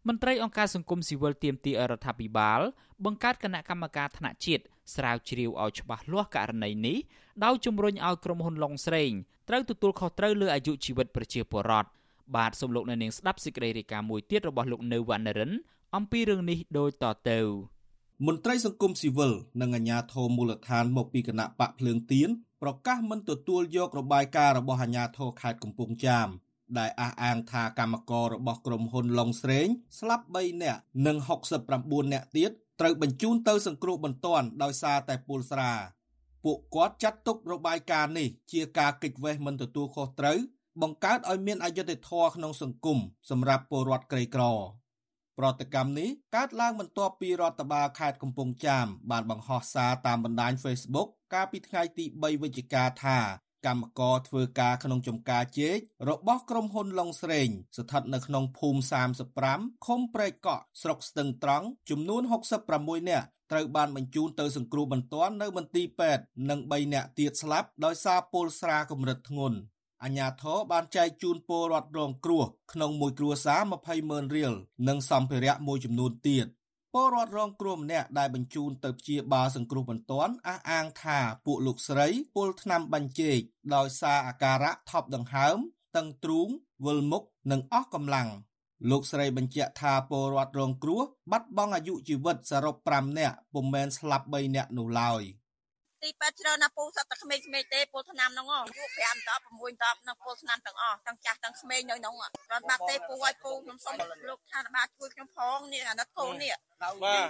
[0.07, 2.59] មន្ត្រីអង្គការសង្គមស៊ីវិលទាមទារឲ្យរដ្ឋាភិបាល
[3.05, 4.63] បង្កើតគណៈកម្មការថ្នាក់ជាតិ
[4.95, 6.97] ស្រាវជ្រាវឲ្យច្បាស់លាស់ករណីនេះ
[7.45, 9.11] ដោយជំរុញឲ្យក្រុមហ៊ុនឡុងស្រេង
[9.49, 11.89] ត្រូវទទួលខុសត្រូវលើអាយុជីវិតប្រជាពលរដ្ឋ
[12.35, 15.51] បាទសូមលោកអ្នកនាងស្ដាប់សេចក្តីរាយការណ៍មួយទៀតរបស់លោកនៅវណ្ណរិន
[15.95, 17.39] អំពីរឿងនេះដូចតទៅ
[18.25, 22.29] មន្ត្រីសង្គមស៊ីវិលនិងអាជ្ញាធរមូលដ្ឋានមកពីគណៈបកភ្លើងទៀន
[22.61, 26.27] ប្រកាសមិនទទួលយករបាយការណ៍របស់អាជ្ញាធរខេត្តកំពង់ចាម
[26.77, 29.67] ដែលអះអាងថាកម្មកររបស់ក្រុមហ៊ុនឡុងស្រេង
[29.99, 31.15] ស្លាប់3នាក់និង
[31.65, 35.71] 69នាក់ទៀតត្រូវបញ្ជូនទៅសង្គ្រោះបន្ទាន់ដោយសារតែពុលស្រា
[36.43, 40.37] ពួកគាត់ចាត់ទុករបាយការណ៍នេះជាការកិច្ចវេះមិនទទួលខុសត្រូវ
[40.81, 42.97] បង្កើតឲ្យមានអយុត្តិធម៌ក្នុងសង្គម
[43.29, 44.43] សម្រាប់ពលរដ្ឋក្រីក្រ
[45.39, 53.19] ប្រតិកម្មនេះកើតឡើងបន្ទាប់ពីរដ្ឋបាលខេត្តកំពង់ចាមបានបង្ហោះសារតាមបណ្ដាញ Facebook កាលពីថ្ងៃទី3វិច្ឆិកាថា
[53.65, 55.77] កម្មករធ្វើការក្នុងចំការជែក
[56.09, 58.79] របស់ក្រុមហ៊ុនឡុងស្រេង ស្ថិតនៅក្នុងភូមិ
[59.33, 62.21] 35ឃុំព្រែកកក់ស្រុកស្ទឹងត្រង់ចំនួន
[62.65, 69.57] 66នាក់ត្រូវបានបញ្ជូនទៅសង្គ្រោះបន្ទាន់នៅមន្ទីរពេទ្យនិង3នាក់ទៀតស្លាប់ដោយសារពុលស្រាកម្រិតធ្ងន់
[70.03, 72.43] អាញាធរបានចែកជូនពលរដ្ឋរងគ្រោះ
[72.73, 74.53] ក្នុងមួយគ្រួសារ20ម៉ឺនរៀល
[74.87, 76.47] និងសម្ភារៈមួយចំនួនទៀត
[76.93, 83.39] ពលរដ្ឋរងគ្រោះម្នាក់ដែលបញ្ជូនទៅព្យាបាលសង្គ្រោះបន្ទាន់អះអាងថាពួកលោកស្រីពលថ្នាំបាញ់ជែក
[83.75, 85.57] ដោយសារអាការៈថប់ដង្ហើម
[85.95, 86.47] តឹងទ្រូង
[86.85, 88.29] វិលមុខនិងអស់កម្លាំង
[88.89, 95.21] លោកស្រីបញ្ជាក់ថាពលរដ្ឋរងគ្រោះបាត់បង់អាយុជីវិតសរុប5នាក់ពុំមែនស្លាប់3នាក់នោះឡើយ។
[96.03, 102.13] ទីពេទ្យច្រើនណាពូសត្វតែក្មេងៗទេពលថ្នាំហ្នឹងហ៎ពួក5តប6តបនឹងពលថ្នាំទាំងអស់ទាំងចាស់ទាំងក្មេងនៅហ្នឹង
[102.47, 103.93] គ្រាន់បាត់ទេពូឲ្យពូខ្ញុំសុំ
[104.29, 106.55] លោកថាបាលជួយខ្ញុំផងនេះអាណិតកូននេះ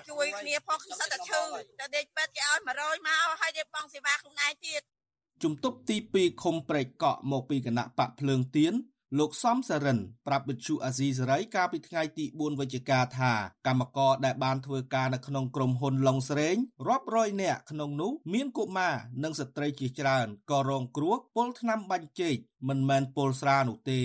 [0.09, 1.41] ជួយគ្នាផងខ្ញុំសត្វតែឈឺ
[1.80, 4.82] តែដេកពេទ្យគេឲ្យ100មកហើយដេកបងសេវាខ្លួនឯងទៀត
[5.43, 8.74] ជំទប់ទី2ឃុំព្រែកកក់មកពីគណៈបកភ្លើងទៀន
[9.16, 13.34] លោកសំសរិនប្រាប់វិទ្យុអាស៊ីសេរីកាលពីថ្ងៃទី4វិច្ឆិកាថា
[13.68, 16.55] កម្មករដែលបានធ្វើការនៅក្នុងក្រុមហ៊ុនឡុងស្រេង
[16.88, 22.36] រាប់រយនាក់ក្នុងនោះមានកុមារនិងស្ត្រីជាច្រើនក៏រងគ្រោះពលថ្នាំបាញ់ចេក
[22.68, 24.01] មិនមែនពលស្រានោះទេ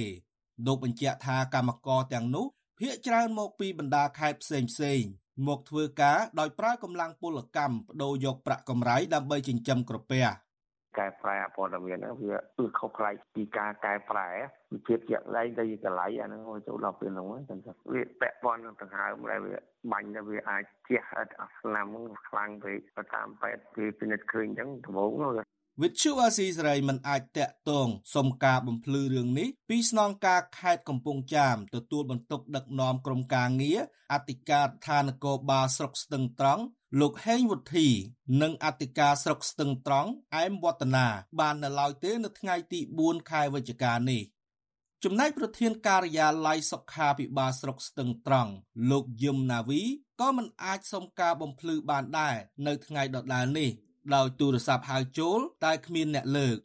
[0.66, 2.46] លោកបញ្ជាក់ថាកម្មករទាំងនោះ
[2.78, 5.02] ភ ieck ច្រើនមកពីបណ្ដាខេត្តផ្សេងផ្សេង
[5.46, 10.24] មកធ្វើការដោយប្រើកម្លាំងពលកម្មបដូរយកប្រាក់កម្រៃដើម្បីចិញ្ចឹមក្រពះ
[10.98, 14.28] កែប្រែព័ត៌មានហ្នឹងវាគឺខុសប្លែកពីការកែប្រែ
[14.72, 17.60] វិជាជាក់លែងទៅកន្លែងអាហ្នឹងចូលដល់ពេលហ្នឹងហ្នឹង
[17.92, 19.56] វាពាក់ព័ន្ធនឹងដង្ហើមដែលវា
[19.92, 21.86] បាញ់ទៅវាអាចជះអត់ស្នាម
[22.28, 25.12] ខ្លាំងពេកទៅតាមពេទ្យគេពិនិត្យឃើញអញ្ចឹងដំបូង
[25.82, 33.78] វិទ្យុអាស៊ីសេរីមិនអាចតាក់ទងសុំការបំភ្លឺរឿងនេះពីស្នងការខេត្តកំពង់ចាមទទួលបន្ទុកដឹកនាំក្រុមការងារ
[34.12, 36.62] អធិការឋាននគរបាលស្រុកស្ទឹងត្រង់
[37.00, 37.88] លោកហេងវុធី
[38.42, 41.06] និងអធិការស្រុកស្ទឹងត្រង់អែមវឌ្ឍនា
[41.40, 44.22] បាននៅឡើយទេនៅថ្ងៃទី4ខែវិច្ឆិកានេះ
[45.04, 48.52] ចំណែកប្រធានការិយាល័យសុខាភិបាលស្រុកស្ទឹងត្រង់
[48.90, 49.82] លោកយឹមណាវី
[50.20, 52.36] ក៏មិនអាចសុំការបំភ្លឺបានដែរ
[52.66, 53.70] នៅថ្ងៃដដែលនេះ
[54.14, 56.56] ដោយទូរស័ព្ទហៅចូលតែគ្មានអ្នកលើក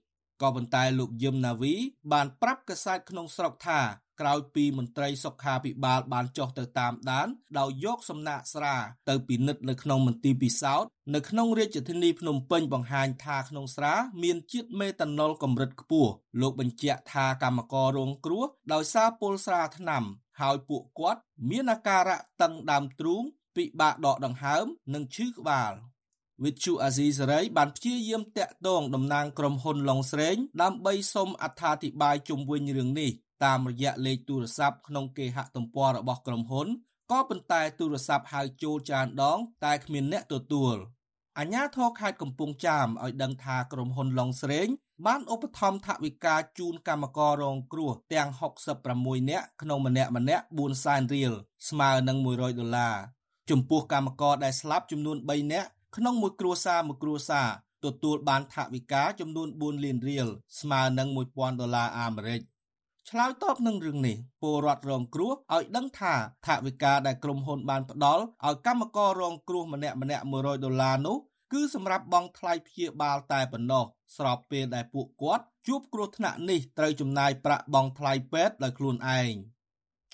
[0.41, 1.73] ក៏ប៉ុន្តែលោកយឹមណាវី
[2.11, 3.81] បានប្រាប់កាសែតក្នុងស្រុកថា
[4.21, 7.27] ក្រោយពីមន្ត្រីសុខាភិបាលបានចុះទៅតាមដាន
[7.59, 8.75] ដោយយកសំណាក់ស្រា
[9.09, 13.93] ទៅពិនិត្យនៅក្នុងមន្ទីរពិសោធន៍នៅក្នុងរាជធានីភ្នំពេញបង្ហាញថាក្នុងស្រា
[14.23, 16.11] មានជាតិមេតាណុលកម្រិតខ្ពស់
[16.41, 20.03] លោកបញ្ជាក់ថាកម្មកររងគ្រោះដោយសារពុលស្រាថ្នាំ
[20.41, 23.23] ហើយពួកគាត់មានអាការៈតឹងដើមទ្រូង
[23.55, 25.73] ពិបាកដកដង្ហើម និងឈឺក្បាល
[26.43, 33.11] វិទ្យុអាស៊ីសេរីបានព្យាយាមតាក់ទងតំណាងក្រុមហ៊ុនឡុងស្រេងដើម្បីសុំអត្ថាធិប្បាយជុំវិញរឿងនេះ
[33.45, 36.67] តាមរយៈលេខទូរស័ព្ទក្នុងគេហទំព័ររបស់ក្រុមហ៊ុន
[37.11, 40.75] ក៏ប៉ុន្តែទូរស័ព្ទហៅចូលច្រើនដង តែគ្មានអ្នកទទួល
[41.39, 44.67] អាជ្ញាធរខេត្តកំពង់ចាមឲ្យដឹងថាក្រុមហ៊ុនឡុងស្រេង
[45.05, 48.29] បានឧបត្ថម្ភថវិកាជូនកម្មកររងគ្រោះទាំង
[48.79, 51.33] 66នាក់ក្នុងម្នាក់ម្នាក់4សែនរៀល
[51.69, 52.95] ស្មើនឹង100ដុល្លារ
[53.49, 57.49] ចំពោះកម្មករដែលស្លាប់ចំនួន3នាក់ក្នុងមួយគ្រួសារមួយគ្រួសារ
[57.85, 60.27] ទទួលបានថវិកាចំនួន4លានរៀល
[60.59, 62.41] ស្មើនឹង1000ដុល្លារអាមេរិក
[63.11, 66.13] ឆ្លើយតបនឹងរឿងនេះពលរដ្ឋរងគ្រោះឲ្យដឹងថា
[66.45, 71.17] ថវិកាដែលក្រុមហ៊ុនបានផ្ដល់ឲ្យកម្មកររងគ្រោះម្នាក់ម្នាក់100ដុល្លារនោះ
[71.53, 73.85] គឺសម្រាប់បង់ថ្លៃព្យាបាលតែប៉ុណ្ណោះ
[74.17, 79.33] ស្របពេលដែលពួកគាត់ជួបគ្រោះថ្នាក់នេះត្រូវចំណាយប្រាក់បង់ថ្លៃពេទ្យដោយខ្លួនឯង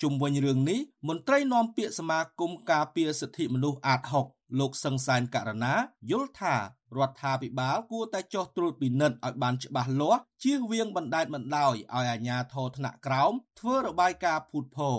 [0.02, 5.74] ជុំវិញរឿងនេះមន្ត្រីនាំពាក្យសមាគមការពារសិទ្ធិមនុស្សអាត6លោកសឹងសានករណា
[6.10, 6.54] យល់ថា
[6.98, 14.98] រដ្ឋាភិបាលគួរតែចោះត្រួតពិនិត្យឲ្យបានច្បាស់លាស់ជៀសវាងបណ្តែតបណ្តោយឲ្យអាជ្ញាធរថ្នាក់ក្រោមធ្វើរបាយការណ៍ភូតភរ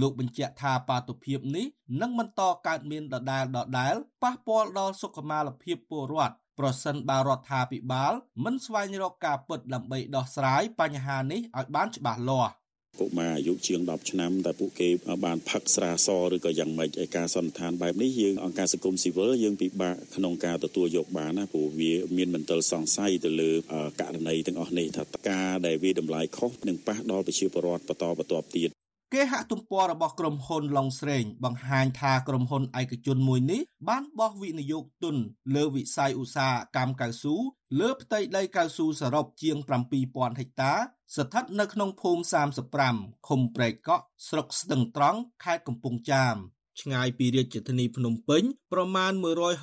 [0.00, 1.66] លោកបញ្ជាក់ថាបាតុភិបនេះ
[2.00, 8.12] នឹងបន្តកើតមានដដែលដដែលប៉ះពាល់ដល់សុខុមាលភាពពលរដ្ឋប្រសិនបើរដ្ឋាភិបាល
[8.44, 12.52] មិនស្វែងរកការពិតដើម្បីដោះស្រាយបញ្ហានេះឲ្យបានច្បាស់លាស់
[13.00, 14.88] កុមារអាយុជាង10ឆ្នាំតែពួកគេ
[15.24, 23.50] បានផឹកស្រាសឬក៏យ៉ាងម៉េចឯការសន្និដ្ឋានបែបនេះយើងអង្គការសង្គមស៊ីវិលយើងពិបាកក្នុងការទទួលយកបានណាព្រោះវាមានមន្ទិលសង្ស័យទៅលើ
[24.00, 28.70] ករណីទាំងអស់នេះថាការដែលវាតម្លៃខុសនឹងប៉ះដល់ប្រជាពលរដ្ឋបន្តបន្ទាប់ទៀត
[29.14, 35.16] គេហទំព័ររបស់ក្រុមហ៊ុនឡុងស្រេងបង្ហាញថាក្រុមហ៊ុនឯកជនមួយនេះបានបោះវិនិយោគទុន
[35.54, 37.34] លើវិស័យឧស្សាហកម្មកៅស៊ូ
[37.80, 39.56] លើផ្ទៃដីកៅស៊ូសរុបជាង
[39.98, 40.74] 7000ហិកតា
[41.16, 42.22] ស្ថិតនៅក្នុងភូមិ
[42.74, 46.36] 35ឃុំព្រែកកក់ស្រុកស្ទឹងត្រង់ខេត្តកំពង់ចាម
[46.80, 48.42] ឆ្ងាយពីរាជធានីភ្នំពេញ
[48.72, 49.12] ប្រមាណ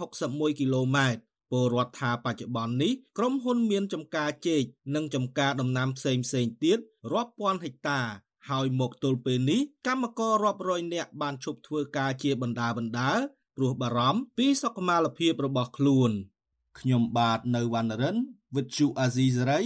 [0.03, 1.21] 161គីឡូម៉ែត្រ
[1.51, 4.63] ពលរដ្ឋថាបច្ចុប្បន្ននេះក្រុមហ៊ុនមានចំការចេក
[4.95, 6.25] និងចំការដំណាំផ្សេងៗ
[6.63, 6.79] ទៀត
[7.13, 8.01] រាប់ពាន់ហិកតា
[8.49, 13.11] ហើយមកទល់ពេលនេះកម្មកររាប់រយនាក់បានឈប់ធ្វើការជាបណ្ដាបណ្ដា
[13.57, 16.11] ព្រោះបារម្ភពីសុខុមាលភាពរបស់ខ្លួន
[16.79, 18.17] ខ្ញុំបាទនៅវណ្ណរិន
[18.53, 19.65] with Chu Azizi Saray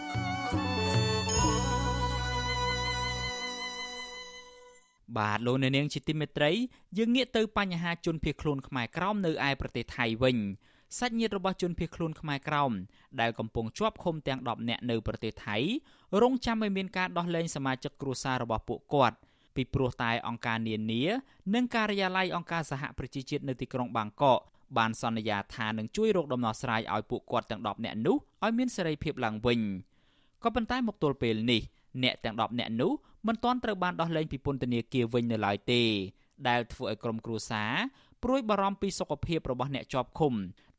[5.17, 6.51] បាទលោកអ្នកនាងជាទីមេត្រី
[6.97, 10.37] យើងងាកទៅបញ្ហាជនភៀសខ្លួនខ្មែរក្រោមនៅឯប្រទេសថៃវិញ
[10.99, 12.71] សាច់ញាតិរបស់ជនភៀសខ្លួនខ្មែរក្រោម
[13.21, 15.57] ដែលកំពុងជាប់ឃុំទាំង10នាក់នៅប្រទេសថៃ
[16.21, 19.17] រងចាំឲ្យមានការដោះលែងសមាជិកគ្រួសាររបស់ពួកគាត់
[19.55, 21.03] ពីព្រោះតែអង្គការនានា
[21.53, 24.39] និងការិយាល័យអង្គការសហប្រជាជាតិនៅទីក្រុងបាងកក
[24.77, 29.59] បានសន្យាថានឹងជួយរកដំណោះស្រាយឲ្យពួកគាត់ទាំង10នាក់នោះឲ្យមានសេរីភាពឡើងវិញ
[30.43, 31.61] ក៏ប៉ុន្តែមកទល់ពេលនេះ
[32.03, 32.91] អ្នកទាំង10នាក់នោះ
[33.27, 35.81] មិនទាន់ត្រូវបានដោះលែងពីពន្ធនាគារវិញនៅឡើយទេ
[36.47, 37.73] ដែលធ្វើឲ្យក្រុមគ្រួសារ
[38.23, 40.33] ព្រួយបារម្ភពីសុខភាពរបស់អ្នកជាប់ឃុំ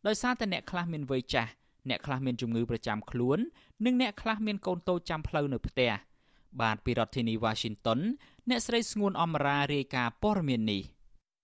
[0.06, 1.50] ដោយសារតែអ្នកខ្លះមានវ័យចាស់
[1.88, 3.38] អ្នកខ្លះមានជំងឺប្រចាំខ្លួន
[3.84, 5.92] និងអ្នកខ្លះមានកូនតូចចាំផ្លូវនៅផ្ទះ
[6.60, 8.00] បាទពីរដ្ឋធានី Washington
[8.48, 10.82] អ្នកស្រីស្ងួនអមរារាយការណ៍ព័ត៌មាននេះ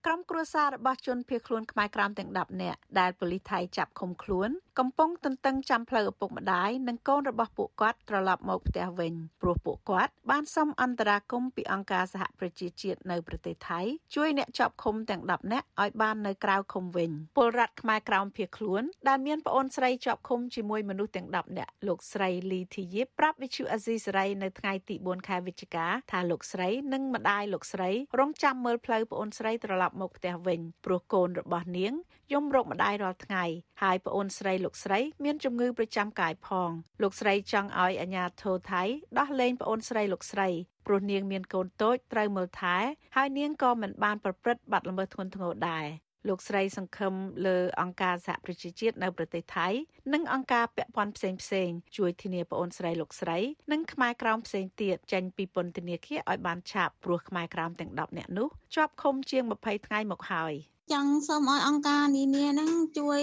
[0.05, 4.49] ក្រុមគ្រួសាររបស់ជនភៀសខ្លួនខ្មែរក្រោមទាំង10នាក់ដែលប៉ូលីសថៃចាប់ឃុំខ្លួន
[4.83, 13.81] កំពុងទន្ទឹងចាំផ្លូវឪពុកម្ដាយនិងកូនរបស់ពួកគាត់ត្រឡប់មកផ្ទះវិញព្រោះពួកគាត់បានសុំអន្តរាគមន៍ពីអង្គការសហប្រជាជាតិនៅប្រទេសថៃ
[14.15, 31.93] ជួយអ្នកជាប់ឃុំទាំង10នាក់ឲ្យបាននៅក្រៅឃុំវិញពលរដ្ឋខ្មែរក្រោមភៀសខ្លួនដែលមានប្អូនស្រីជាប់ឃុំជាមួយមនុស្សទាំង10នាក់លោកស្រីលីធីយីប្រាប់វិទ្យុអាស៊ីសេរីនៅថ្ងៃទី4ខែវិច្ឆិកាថាលោកស្រីនិងម្ដាយលោកស្រីរងចាំមើលផ្លូវប្អូនស្រីត្រឡប់មកផ្ទះវិញព្រោះកូនរបស់នាង
[32.33, 33.43] យំរកម្ដាយរាល់ថ្ងៃ
[33.81, 38.83] ហើយប្អូនស្រីលោកស្រីមានជំងឺប្រចាំកាយផងលោកស្រីចង់ឲ្យអាជ្ញាធរថៃ
[39.19, 40.49] ដោះលែងប្អូនស្រីលោកស្រី
[40.87, 42.77] ព្រោះនាងមានកូនតូចត្រូវមើលថែ
[43.15, 45.87] ហើយនាងក៏មិនបានប្រព្រឹត្តបទល្មើសធ្ងន់ធ្ងរដែរ
[46.27, 47.13] លោកស្រីសង្ឃឹម
[47.45, 49.67] លើអង្គការសហប្រជាជាតិនៅប្រទេសថៃ
[50.13, 53.37] និងអង្គការពាក់ព័ន្ធផ្សេងផ្សេងជួយធានាប្អូនស្រីលោកស្រី
[53.71, 60.55] និងខ្មែរក្រោមផ្សេងទៀតចេញពីពន្ធនាគារឲ្យបានឆាប់ព្រោះខ្មែរក្រោមទាំង10នាក់នោះ ជាប់ឃុំជាង20ថ្ងៃមកហើយ។
[60.93, 63.21] ចង់សូមឲ្យអង្គការនានាហ្នឹងជួយ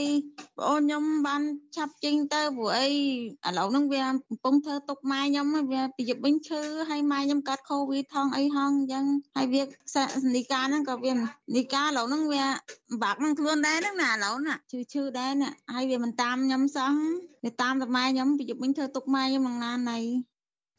[0.57, 1.43] បងអូនខ្ញុំបាន
[1.77, 2.87] ឆាប់ចេញទៅព្រោះអី
[3.49, 9.05] ឥឡូវហ្នឹងវាកំពុងធ្វើទុកម៉ែខ្ញុំវាពីយប់វិញឈឺហើយម៉ែខ្ញុំកាត់កូវីដថងអីហងអញ្ចឹង
[9.37, 9.63] ហើយវា
[10.37, 11.13] នីកាហ្នឹងក៏វា
[11.57, 12.45] នីកាឥឡូវហ្នឹងវា
[13.03, 16.93] បាក់នឹងខ្លួនដែរហ្នឹងណាឥឡូវណាឈឺឈឺដែរណាហើយវាមិនតាមខ្ញុំសោះ
[17.45, 19.99] វាតាមតែម៉ែខ្ញុំពីយប់វិញធ្វើទុកម៉ែខ្ញុំនឹងណាណៃ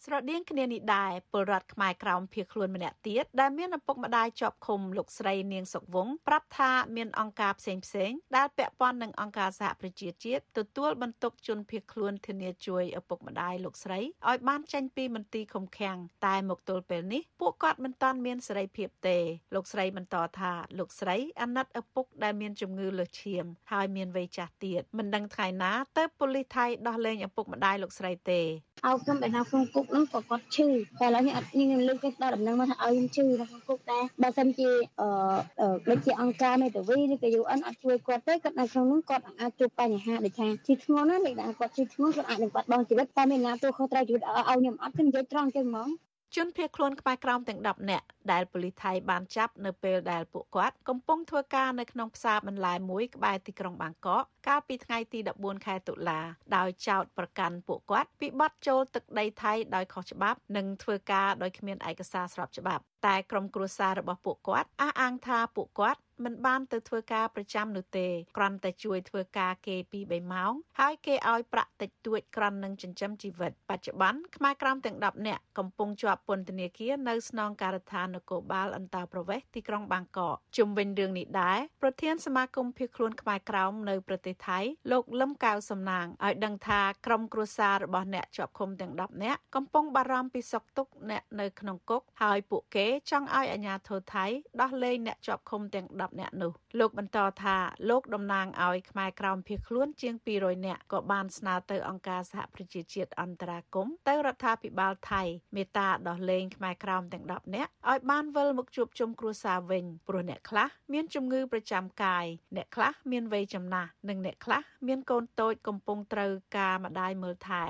[0.10, 19.18] ស្រដៀងគ្នានេះដែរពលរដ្ឋខ្មែរក្រោមភៀសខ្លួនម្នាក់ទៀតដែលមានឪពុកម្ដាយជាប់ឃុំលោកស្រីនាងសុកវងប្រាប់ថាមានអង្គការផ្សេងផ្សេងដែលពាក់ព័ន្ធនឹងអង្គការសហប្រជាជាតិទទួលបន្ទុកជនភៀសខ្លួនធានាជួយឪពុកម្ដាយលោកស្រីឲ្យបានចេញពីមន្ទីរឃុំឃាំងតែមកទល់ពេលនេះពួកគាត់មិនទាន់មានសេរីភាពទេ
[19.56, 28.42] លោកស្រីបន្តថាលោកស្រីអាណិតឪពុកដែលមានជំងឺលើសឈាមហើយមានវ័យចាស់ទៀតមិនដឹងថ្ងៃណាទៅប៉ូលីសថៃដោះលែងឪពុកម្ដាយលោកស្រីទេ
[28.86, 30.68] ឲ្យខ្ញុំបែរណាក្នុងគុកហ្នឹងក៏គាត់ឈឺ
[31.00, 34.70] តែឥឡូវនេះអត់ខ្ញុំលើកទៅដល់ដំណឹងមកថាឲ្យខ្ញុំឈឺនៅក្នុងគុកដែរបើសិនជា
[35.02, 45.90] អឺដូចជាអង្គការមេតាវីឬក៏ UN អត់ជួយគាត់ទេគាត់នៅក្នុងនោះគាត់អាចជួបបញ្ហាដូចថាឈឺធ្ងន់ណាលេខដែលគាត់ឈឺធ្ងន់គាត់អាចនឹងបាត់បង់ជីវិតតែមានណាទូខុសត្រូវជីវិតឲ្យខ្ញុំអត់ខ្ញុំនិយាយត្រង់ចឹងហ្មង
[46.36, 56.20] ជនភៀសខ្លួនក្បែរក្រោមទាំង10នាក់ដែលប៉ូលីសថៃបានចាប់នៅពេលដែលពួកគាត់កំពុងធ្វើការនៅក្នុងផ្សារបន្លែមួយក្បែរទីក្រុងបាងកកកាលពីថ្ងៃទី14ខែតុលា
[56.56, 68.08] ដោយចោទប្រកាន់ពួកគាត់ពីបទចូលទឹកដីថៃដោយខុសច្បាប់និងធ្វើការដោយគ្មានឯកសារស្របច្បាប់តែក្រុមគ្រួសាររបស់ពួកគាត់អះអាងថាពួកគាត់ មិនបានទៅធ្វើការប្រចាំនោះទេ
[68.38, 84.60] គ្រាន់តែជួយធ្វើការគេពី3ម៉ោងហើយគេឲ្យប្រាក់តិចតួចគ្រាន់នឹងចិញ្ចឹមជីវិតបច្ចុប្បន្នខ្មែរក្រមទាំង10នាក់កំពុងជាប់ពន្ធនាគារនៅស្នងការដ្ឋាននគរបាលអន្តរប្រវេសន៍ទីក្រុងបាងកកជុំវិញរឿងនេះដែរប្រធានសមាគមភៀសខ្លួនខ្មែរក្រមនៅប្រទេសថៃ
[84.92, 94.26] លោកលឹមកៅសំណាងឲ្យដឹងថាក្រុមគ្រួសាររបស់អ្នកជាប់ឃុំទាំង10នាក់កំពុងបារម្ភពីសុខទុក្ខអ្នកនៅក្នុងគុកហើយពួកគេចង់ឲ្យអាជ្ញាធរថៃ
[94.62, 97.58] ដោះលែងអ្នកជាប់ឃុំទាំង10នាក់នោះលោកបន្តថា
[97.90, 105.24] លោកតំណាងឲ្យខ្មែរក្រោមភៀសខ្លួនជាង200នាក់ក៏បានស្នើទៅអង្គការសហប្រជាជាតិអន្តរាគមន៍ទៅរដ្ឋាភិបាលថៃ
[105.56, 117.64] មេត្តាដោះលែងខ្មែរក្រោមទាំង10នាក់ឲ្យបានវិលមកជួបជុំគ្រួសារវិញព្រោះអ្នកខ្លះមានជំងឺប្រចាំកាយអ្នកខ្លះមានវ័យចំណាស់និងអ្នកខ្លះមានកូនតូចកំពុងត្រូវការម្ដាយមើលថែ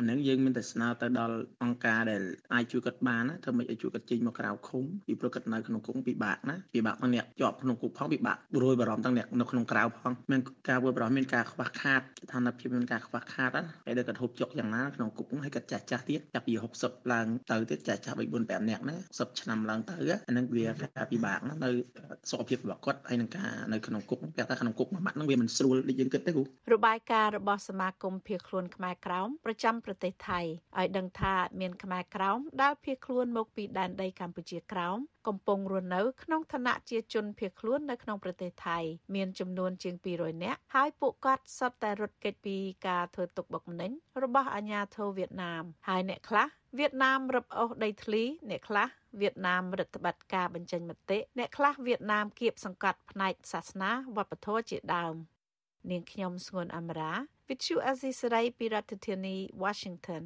[0.00, 2.22] អានឹងយើងមានតែស្នើទៅដល់អង្គការដែល
[2.54, 19.96] អាចជួយគាត់បានណាធ្វើម៉េចឲ្យជួយគាត់ចេញមកក្រៅឃុំពីព្រោះគាត់នៅក្នុងគុកពិបាកណាពិបាកទាំងអ្នកជាប់ក្នុងគុកផងពិបាករួយបារម្ភទាំងអ្នកនៅក្នុងក្រៅផងមានការរួយបារម្ភមានការខ្វះខាតស្ថានភាពមានការខ្វះខាតណាហើយដែលគាត់ហូបចុកយ៉ាងណាក្នុងគុកហើយគាត់ចាស់ចាស់ទៀតចាប់ពី60ឡើងទៅទៀតចាស់ចាស់3 4 5នាក់ណា10ឆ្នាំឡើងទៅ
[20.28, 21.70] អានឹងវាការពិបាកណានៅ
[22.30, 26.44] សុខភាពរបស់គាត់ហើយនឹងការនៅក្នុងគុកពាក់ថាក្នុងគុកមួយម៉ាត់នឹងវាមិនស្រួលដូចយើងគិតទេគ្រូ
[26.74, 30.40] របាយការណ៍របស់សមាគមភៀសខ្លួនខ្មែរក្រោមប្រចាំប្រទេសថៃ
[30.78, 38.78] ឲ្យដឹងថាមានខ្មែរក្រោមដែលភៀសខ្លួនមកពីដែនដីកម្ពុជាក្រោមកំពុងរស់នៅក្នុងឋានៈជាជនភៀសខ្លួននៅក្នុងប្រទេសថៃ
[39.14, 43.90] មានចំនួនជាង200នាក់ហើយពួកគាត់សុទ្ធតែរត់គេចពីការធ្វើទុកបុកម្នេញ
[44.22, 46.46] របស់អាជ្ញាធរវៀតណាមហើយអ្នកខ្លះ
[46.78, 48.88] វៀតណាមរឹបអូសដីធ្លីអ្នកខ្លះ
[49.20, 55.14] វៀតណាមរដ្ឋបတ်ការបញ្ចេញមតិអ្នកខ្លះវៀតណាមគៀបសង្កត់ផ្នែកសាសនាវប្បធម៌ជាដើម
[55.90, 57.12] នាងខ្ញុំស្ងួនអមរា
[57.52, 60.22] Vithu Azisaray ពីរដ្ឋធានី Washington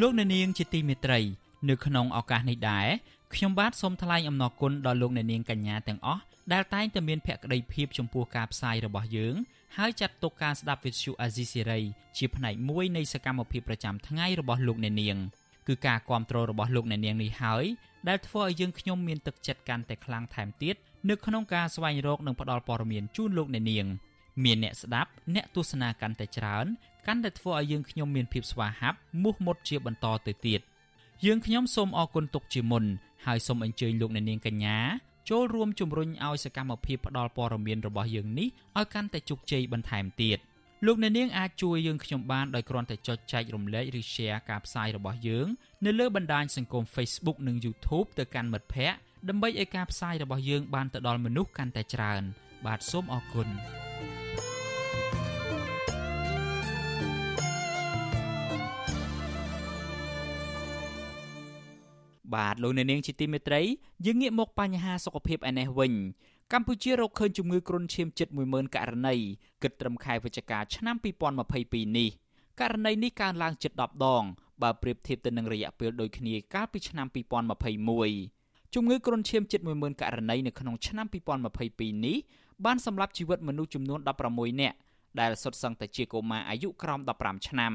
[0.00, 1.20] លោកអ្នកនាងជាទីមេត្រី
[1.68, 2.88] នៅក្នុងឱកាសនេះដែរ
[3.34, 6.22] ខ្ញុំបាទសូមថ្លែងអំណរគុណដល់លោកអ្នកនាងកញ្ញាទាំងអស់
[6.52, 9.34] ដែលតែងតែមានភក្ដីភាពចំពោះការផ្សាយរបស់យើង
[9.76, 11.80] ហើយចាត់ទុកការស្ដាប់វិទ្យុអាស៊ីសេរី
[12.18, 15.18] ជាផ្នែកមួយនៃសកម្មភាពប្រចាំថ្ងៃរបស់លោកអ្នកនាង
[15.68, 17.64] គឺការគ្រប់គ្រងរបស់លោកអ្នកនាងនេះហើយ
[18.08, 20.76] ដែលធ្វើឲ្យយើងខ្ញុំមានទឹកចិត្តកាន់តែខ្លាំងថែមទៀត
[21.10, 23.86] នៅក្នុងការស្វែងរកនិងផ្តល់ព័ត៌មានជូនលោកអ្នកនាង
[24.44, 26.66] មានអ្នកស្ដាប់អ្នកទស្សនាកាន់តែច្រើន
[27.06, 30.60] កាន់តែធ្វើឲ្យយើងខ្ញុំមានភាពស្វាហាប់មោះមុតជាបន្តទៅទៀត
[31.24, 32.84] យើងខ្ញុំសូមអរគុណទុកជាមុន
[33.26, 34.78] ហើយសូមអញ្ជើញលោកអ្នកនាងកញ្ញា
[35.30, 38.48] ចូលរួមជំរុញឲ្យសកម្មភាពផ្តល់ព័ត៌មានរបស់យើងនេះ
[38.78, 40.38] ឲ្យកាន់តែជោគជ័យបន្ថែមទៀត
[40.86, 45.46] លោកអ្នកនាងអាចជួយយើងខ្ញុំបានដោយគ្រាន់តែចុចចែករំលែកឬ Share ការផ្សាយរបស់យើង
[45.84, 52.22] នៅលើបណ្ដាញសង្គម Facebook និង YouTube ទៅកាន់មិត្តភ័ក្តិដើម្បីឲ្យការផ្សាយរបស់យើងបានទៅដល់មនុស្សកាន់តែច្រើន
[52.66, 53.48] បាទសូមអរគុណ
[62.34, 63.60] បាទលោកអ្នកនាងជាទីមេត្រី
[64.06, 65.92] យើងងាកមកបញ្ហាសុខភាពឯនេះវិញ
[66.54, 69.16] កម្ពុជារកឃើញជំងឺគ្រុនឈាមជិត10000ករណី
[69.62, 70.96] គិតត្រឹមខែវិច្ឆិកាឆ្នាំ
[71.46, 72.10] 2022នេះ
[72.60, 74.24] ករណីនេះកើនឡើងជិត10ដង
[74.62, 77.06] បើប្រៀបធៀបទៅនឹងរយៈពេលដូចគ្នាកាលពីឆ្នាំ
[78.10, 81.06] 2021ជំងឺគ្រុនឈាមជិត10000ករណីនៅក្នុងឆ្នាំ
[81.54, 82.16] 2022នេះ
[82.64, 84.00] បានសម្លាប់ជីវិតមនុស្សចំនួន
[84.30, 84.76] 16នាក់
[85.20, 87.74] ដែលសុទ្ធសឹងតែជាកុមារអាយុក្រោម15ឆ្នាំ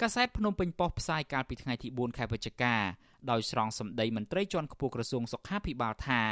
[0.00, 2.74] កាសែតភ្នំពេញប៉ុស្តិ៍ផ្សាយកាលពីថ្ងៃទី4ខែវិច្ឆិកា
[3.30, 6.22] ដោយស្រង់សម្ដីមន្ត្រីជាន់ខ្ពស់ក្រសួងសុខាភិបាលថា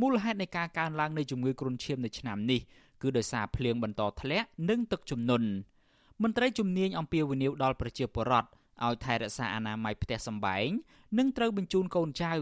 [0.00, 2.60] មូលហេតុនៃការកើនឡើងនៃជំងឺគ្រុនឈាមនៅឆ្នាំនេះ
[3.02, 5.48] គឺដោយសារភ្លៀងបន្តធ្លាក់និងទឹកជំនន់
[6.22, 8.48] មន្ត្រីជំនាញអំពាវនាវដល់ប្រជាពលរដ្ឋ
[8.86, 10.68] ឲ្យថែរក្សាអនាម័យផ្ទះសម្បែង
[11.18, 12.34] និងត្រូវបញ្ជូនកូនចៅ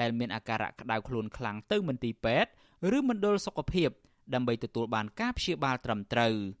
[0.00, 2.50] ដែលមានអាការៈក្តៅខ្លួនខ្លាំងទៅមន្ទីរពេទ្យ
[2.96, 3.90] ឬមណ្ឌលសុខភាព
[4.34, 6.34] ដើម្បីទទួលបានការព្យាបាលត្រឹមត្រូវ។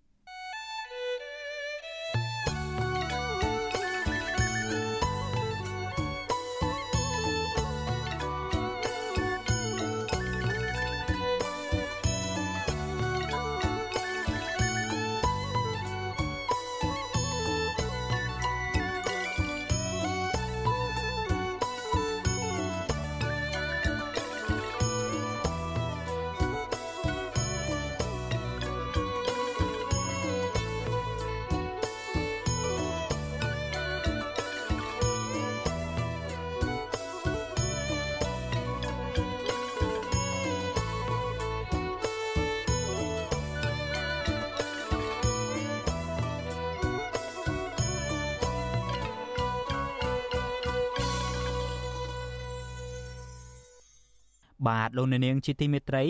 [54.68, 56.04] បាទលោកអ្នកនាងជាទីមេត្រី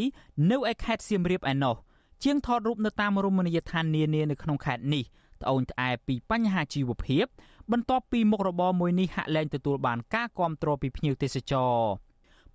[0.51, 1.77] នៅឯខេត្តសៀមរាបឯណោះ
[2.25, 5.05] ជាងថតរូបនៅតាមរមណីយដ្ឋាននានានៅក្នុងខេត្តនេះ
[5.43, 7.27] ត្អូញត្អែពីបញ្ហាជីវភាព
[7.73, 11.77] បន្ទាប់ពីមុខរបរមួយនេះហាក់លែងទទួលបានការគាំទ្រពីភ្ញៀវទេសចរ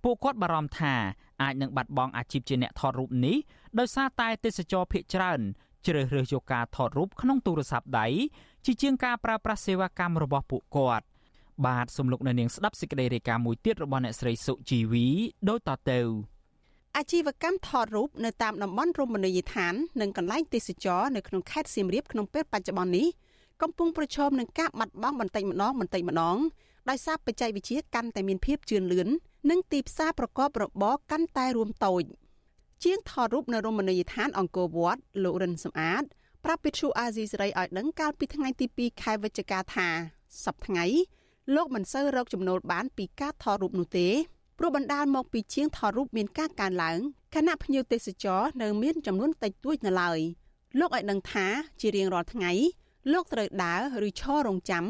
[0.02, 0.94] ពួកគាត់បារម្ភថា
[1.42, 3.36] អាចនឹងបាត់បង់អាជីពជាអ្នកថតរូបនេះ
[3.78, 5.40] ដោយសារតែទេសចរភ ieck ច្រើន
[5.86, 8.06] ជ្រើសរើសយកការថតរូបក្នុងទូរស័ព្ទដៃ
[8.64, 11.04] ជាជាងការប្រើប្រាស់សេវាកម្មរបស់ពួកគាត់
[11.64, 15.06] បាទសំលោកនៅនាងស្ដាប់សេចក្តីរាយការណ៍មួយទៀតរបស់អ្នកស្រីសុជីវី
[15.48, 16.00] ដូចតទៅ
[16.96, 23.06] អាជីវកម្មថតរូបនៅតាមតំបន់រមណីយដ្ឋាននិងកន្លែងទេសចរនៅក្នុងខេត្តសៀមរាបក្នុងពេលបច្ចុប្បន្ននេះ
[23.62, 26.38] កំពុងប្រឈមនឹងការបាត់បង់បន្តិចម្ដងបន្តិចម្ដង
[26.88, 29.08] ដោយសារបច្ចេកវិទ្យាកាន់តែមានភាពជឿនលឿន
[29.50, 32.02] និងទីផ្សារប្រកបរបរកាន់តែរួមតូច
[32.84, 36.02] ជាងថតរូបនៅរមណីយដ្ឋានអង្គរវត្តលោករិនសំអាត
[36.44, 39.88] ប្រាប់វិទ្យុអាស៊ីសេរីឲ្យដឹងកាលពីថ្ងៃទី2ខែវិច្ឆិកាថា
[40.44, 40.86] សប្តាហ៍ថ្ងៃ
[41.54, 44.08] លោកមិនសូវរកចំណូលបានពីការថតរូបនោះទេ
[44.58, 46.98] ព្រោះបណ្ដាលមកពីជាងថតរូបមានការកើនឡើង
[47.34, 50.18] ខណៈភ្ញៀវទេសចរនៅមានចំនួនតិចតួចនៅឡើយ
[50.78, 51.46] លោកឲ្យដឹងថា
[51.80, 52.52] ជារៀងរាល់ថ្ងៃ
[53.12, 54.84] លោកត្រូវដើរឬឈររងចាំ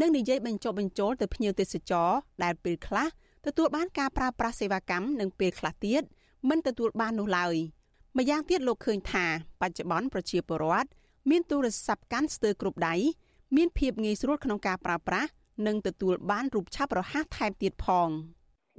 [0.00, 2.10] និងនិយាយបញ្ចុះបញ្ចូលទៅភ្ញៀវទេសចរ
[2.42, 3.06] ដែលពេលខ្លះ
[3.46, 6.02] ទទួលបានការប្រើប្រាស់សេវាកម្មនិងពេលខ្លះទៀត
[6.48, 7.54] មិនទទួលបាននោះឡើយ
[8.16, 9.26] ម្យ៉ាងទៀតលោកឃើញថា
[9.60, 10.88] បច្ចុប្បន្នប្រជាពលរដ្ឋ
[11.30, 12.94] មានទូរស័ព្ទកាន់ស្ទើរគ្រប់ដៃ
[13.56, 15.30] មានភាពងាយស្រួលក្នុងការប្រើប្រាស់
[15.66, 18.08] និងទទួលបានរូបឆាប់រហ័សថែមទៀតផង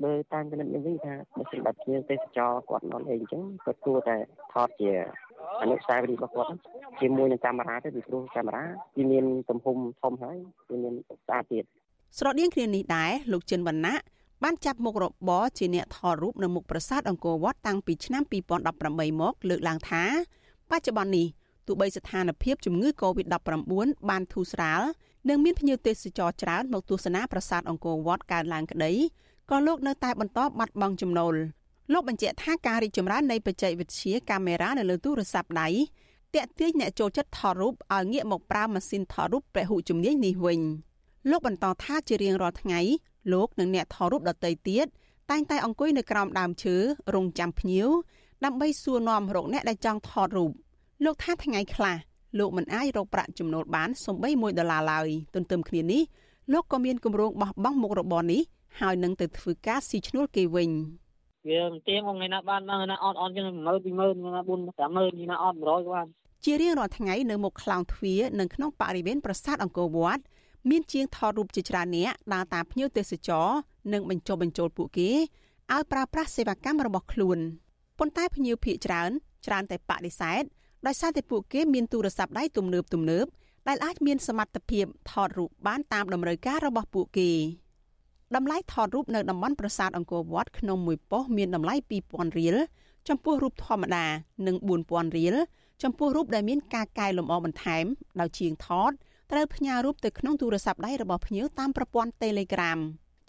[0.04, 4.16] បើតាមចំណុចនេះវិញថាបើសិនបើភ្ញៀវទេសចរគាត់មកលេងអញ្ចឹងគាត់គួរតែ
[4.54, 4.92] ថតជា
[5.62, 6.50] អនុស្សាវរីយ៍របស់គាត់
[7.02, 8.66] ជាមួយនឹងកាមេរ៉ាទៅពីព្រោះកាមេរ៉ា
[8.98, 10.38] វាមានទំហំធំហើយ
[10.72, 11.64] វាមានស្អាតទៀត
[12.18, 13.96] ស្រដៀងគ្នានេះដែរលោកចិនវណ្ណៈ
[14.44, 18.24] បានចាប់មុខរបរជាអ្នកថតរូបនៅមុខប្រាសាទអង្គរវត្តតាំងពីឆ្នាំ
[18.72, 20.04] 2018មកលើកឡើងថា
[20.72, 21.28] បច្ចុប្បន្ននេះ
[21.68, 24.82] ទោះបីស្ថានភាពជំងឺ Covid-19 បានធូរស្រាល
[25.30, 28.92] និងមានភ្ញៀវទេសចរច្រើនមកទស្សនាប្រាសាទអង្គរវត្តកើនឡើងក្តី
[29.50, 31.36] ក៏លោកនៅតែបន្តបាត់បង់ចំណូល
[31.94, 35.70] លោកបញ្ជាក់ថាការរីកចម្រើននៃបច្ចេកវិទ្យាកាមេរ៉ានៅលើទូរស័ព្ទដៃ
[36.36, 40.60] តាក់ទាញអ្នកចូលចិត្តថតរូបឲ្យងាកមកប្រើម៉ាស៊ីនថតរូបពហុជំនាញនេះវិញ
[41.30, 42.80] លោកបន្តថាជារៀងរាល់ថ្ងៃ
[43.34, 44.86] លោកនិងអ្នកថតរូបដទៃទៀត
[45.32, 46.76] តែងតែអង្គុយនៅក្រោមដើមឈើ
[47.16, 47.88] រងចាំភ្ញៀវ
[48.46, 50.52] ដើម្បីសួរនាំរកអ្នកដែលចង់ថតរូប
[51.04, 51.98] លោកថាថ្ងៃខ្លះ
[52.40, 56.02] លោកមិនអាចរកប្រាក់ចំណូលបានសូម្បី1ដុល្លារឡើយទន្ទឹមគ្នានេះ
[56.54, 58.42] លោកក៏មានគម្រោងបោះបង់មុខរបរនេះ
[58.80, 60.72] ហើយនឹងទៅធ្វើការស៊ីឈ្នួលគេវិញ
[61.48, 66.08] វាមិនទៀងថ្ងៃណាបានថ្ងៃណាអត់អត់ចឹង10000 20000ថ្ងៃណា4 50000ថ្ងៃណាអត់100ក៏បាន
[66.44, 70.22] ជារៀងរាល់ថ្ងៃនៅមុខខ្លោងទ្វារនិងក្នុងបរិវេណប្រាសាទអង្គរវត្ត
[70.70, 73.48] មានជាងថតរូបជាច្រើនអ្នកដើរតាមភ្ញៀវទេសចរ
[73.94, 75.12] និងបញ្ចុះបញ្ចូលពួកគេ
[75.74, 77.40] ឲ្យប្រើប្រាស់សេវាកម្មរបស់ខ្លួន
[78.00, 79.12] ប៉ុន្តែភ្ញៀវភ ieck ច្រើន
[79.46, 80.44] ច្រើនតែបដិសេធ
[80.88, 83.26] ដោយសារតែពួកគេមានទូរស័ព្ទដៃទំនើបទំនើប
[83.68, 87.32] ដែលអាចមានសមត្ថភាពថតរូបបានតាមតម្រូវការរបស់ពួកគេ
[88.36, 91.76] តម្លៃថតរូបនៅតំបន់ប្រាសាទអង្គរវត្តក្នុងមួយប៉ុស្តិ៍មានតម្លៃ
[92.08, 92.56] 2000រៀល
[93.10, 94.06] ចំពោះរូបធម្មតា
[94.48, 94.56] និង
[94.88, 95.36] 4000រៀល
[95.84, 97.86] ចំពោះរូបដែលមានការកែលម្អបន្ថែម
[98.20, 98.92] ដោយជាងថត
[99.32, 102.80] ត្រូវផ្ញើរូបទៅក្នុងទូរស័ព្ទដៃរបស់ភ្ញៀវតាមប្រព័ន្ធ Telegram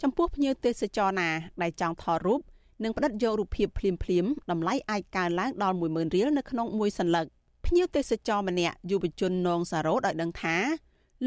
[0.01, 1.29] ចំពោះភ្ញៀវទេសចរណា
[1.61, 2.41] ដែលចង់ថតរូប
[2.83, 7.25] និងផ្តិតយករូបភាពភ្លាមភ្លាមតម្លៃអាចកើនឡើងដល់10000រៀលនៅក្នុងមួយសន្លឹក
[7.67, 10.55] ភ្ញៀវទេសចរម្នាក់យុវជននងសារ៉ូតឲ្យដឹងថា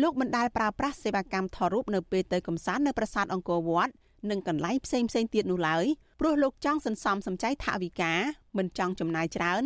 [0.03, 3.93] លោកមិនដែលប្រើប្រាស់សេវាកម្មថតរូបនៅពេលទៅកំសាន្តនៅប្រាសាទអង្គរវត្ត
[4.31, 5.85] និងកន្លែងផ្សេងផ្សេងទៀតនោះឡើយ
[6.21, 8.13] ព្រោះលោកចង់សន្សំសំចៃថវិកា
[8.59, 9.63] មិនចង់ចំណាយច្រើន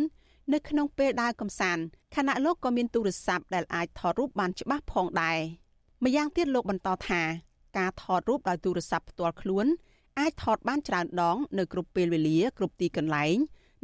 [0.53, 1.83] នៅក្នុងពេលដើរកំសាន្ត
[2.15, 5.39] ខណៈលោកក៏មានទូរស័ព្ទដែលអាចថតរូបបានច្បាស់ផងដែរ
[6.03, 7.21] ម្យ៉ាងទៀតលោកបន្តថា
[7.77, 9.65] ការថតរូបដោយទូរស័ព្ទផ្ទាល់ខ្លួន
[10.19, 13.37] អាចថតបានច្រើនដង នៅគ្រប់ពេលវេលាគ្រប់ទីកន្លែង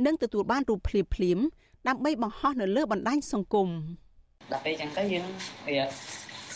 [0.06, 1.40] និងទទួលបានរូបភ្លាមភ្លាម
[1.88, 3.70] ដើម្បីបង្ហោះនៅលើបណ្ដាញសង្គម
[4.52, 5.26] ដល់ពេលអញ្ចឹងទៅយើង
[5.68, 5.86] វា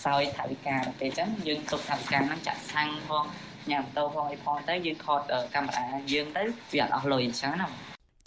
[0.05, 3.25] សោយថវិកាដល់ពេលអញ្ចឹងយើងទុកថវិកាហ្នឹងចាក់សាំងផង
[3.71, 5.21] ញ៉ាំតោផងអីផងទៅយើងថត
[5.55, 7.67] កាមេរ៉ាយើងទៅវាអត់អស់លុយអញ្ចឹងណា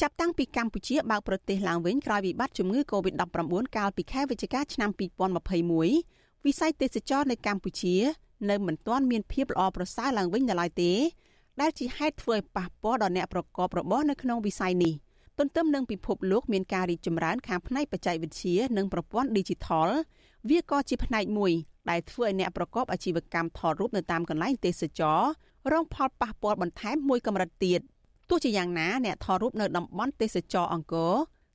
[0.01, 4.91] ចាប់តាំងពីកម្ពុជាបើកប្រទេសឡើងវិញក្រោយវិបត្តិជំងឺ Covid-19 កាលពីខែវិច្ឆិកាឆ្នាំ
[5.69, 7.97] 2021វិស័យទេសចរនៅកម្ពុជា
[8.51, 10.93] នៅមិនទាន់មានភាពល្អប្រសើរឡើងវិញនៅឡើយទេ
[11.61, 14.95] ដែលជាហេតុធ្វើឲ្យប៉ះពាល់ដល់អ្នកប្រកបរបរនៅក្នុងវិស័យនេះ
[15.39, 19.89] ទន្ទឹមនឹងពិភពលោកមានការរីកចម្រើនខាងផ្នែកបច្ចេកវិទ្យានិងប្រព័ន្ធ Digital
[20.49, 21.53] វាក៏ជាផ្នែកមួយ
[21.91, 25.21] ដែលធ្វើឲ្យអ្នកប្រកបអាជីវកម្មថតរូបនៅតាមកន្លែងទេសចរ
[25.73, 27.81] រងផលប៉ះពាល់បន្ថែមមួយកម្រិតទៀត
[28.29, 31.15] ទោះជាយ៉ាងណាអ្នកថតរូបនៅតំបន់ទេសចរអង្គរ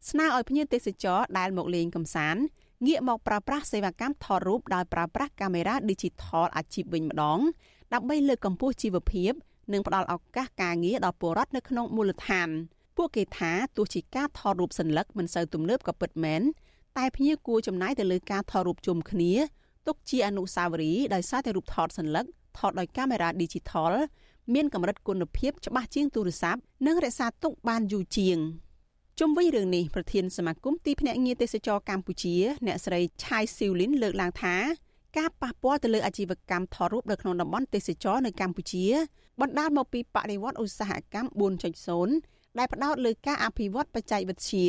[0.10, 2.42] ស្នើឲ្យភ្ញៀវទេសចរដែលមកលេងកម្សាន្ត
[2.86, 7.40] ងាកមកប្រើប្រាស់សេវាកម្មថតរូបដោយប្រើប្រាស់កាមេរ៉ា Digital អាជីពវិញម្ដង
[7.94, 9.32] ដើម្បីលើកកម្ពស់ជីវភាព
[9.74, 12.50] និងផ្ដល់ឱកាសការងារដល់ពលរដ្ឋនៅក្នុងមូលដ្ឋាន
[12.98, 16.42] ពួកគេថាទោះជាការថតរូបសញ្ញាមិនសូវទំនើបក៏ពិតមែន
[16.98, 19.32] តែភ្ញៀវគួរចំណាយទៅលើការថតរូបជុំគ្នា
[19.88, 22.22] ទុកជាអនុស្សាវរីយ៍ដោយសារតែរូបថតសញ្ញា
[22.58, 23.94] ថតដោយកាមេរ៉ា Digital
[24.54, 28.38] មានកម្រិតគុណភាពច្បាស់ជាងទូរស័ព្ទនិងរក្សាទុកបានយូរជាង
[29.20, 32.36] ជុំវិញរឿងនេះប្រធានសមាគមទីភ្នាក់ងារទេសចរកម្ពុជា
[32.66, 34.56] អ្នកស្រីឆៃស៊ីវលីនលើកឡើងថា
[35.18, 38.86] ការប៉ះពាល់ទៅលើអាជីវកម្មថតរូបនៅក្នុងតំបន់ទេសចរនៅកម្ពុជា
[39.42, 44.68] បណ្ដាលមកពីបដិវត្តឧស្សាហកម្ម4.0 ដែលផ្ដោតលើការអភិវឌ្ឍបច្ចេកវិទ្យា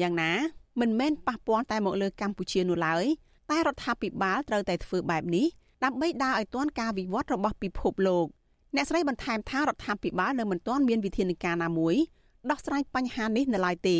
[0.00, 0.32] យ៉ាងណា
[0.80, 3.04] មិនមែនប៉ះពាល់តែមកលើកម្ពុជានោះឡើយ
[3.50, 5.46] តែរដ្ឋាភិបាលត្រូវតែធ្វើបែបនេះ
[5.84, 8.26] ដើម្បីដើរឲ្យទាន់ការវិវត្តរបស់ពិភពលោក
[8.74, 11.96] អ្នកស្រីបន្ថែមថារដ្ឋាភិបាលនៅមិនទាន់មានវិធានការណាមួយ
[12.50, 13.98] ដោះស្រាយបញ្ហានេះនៅឡើយទេ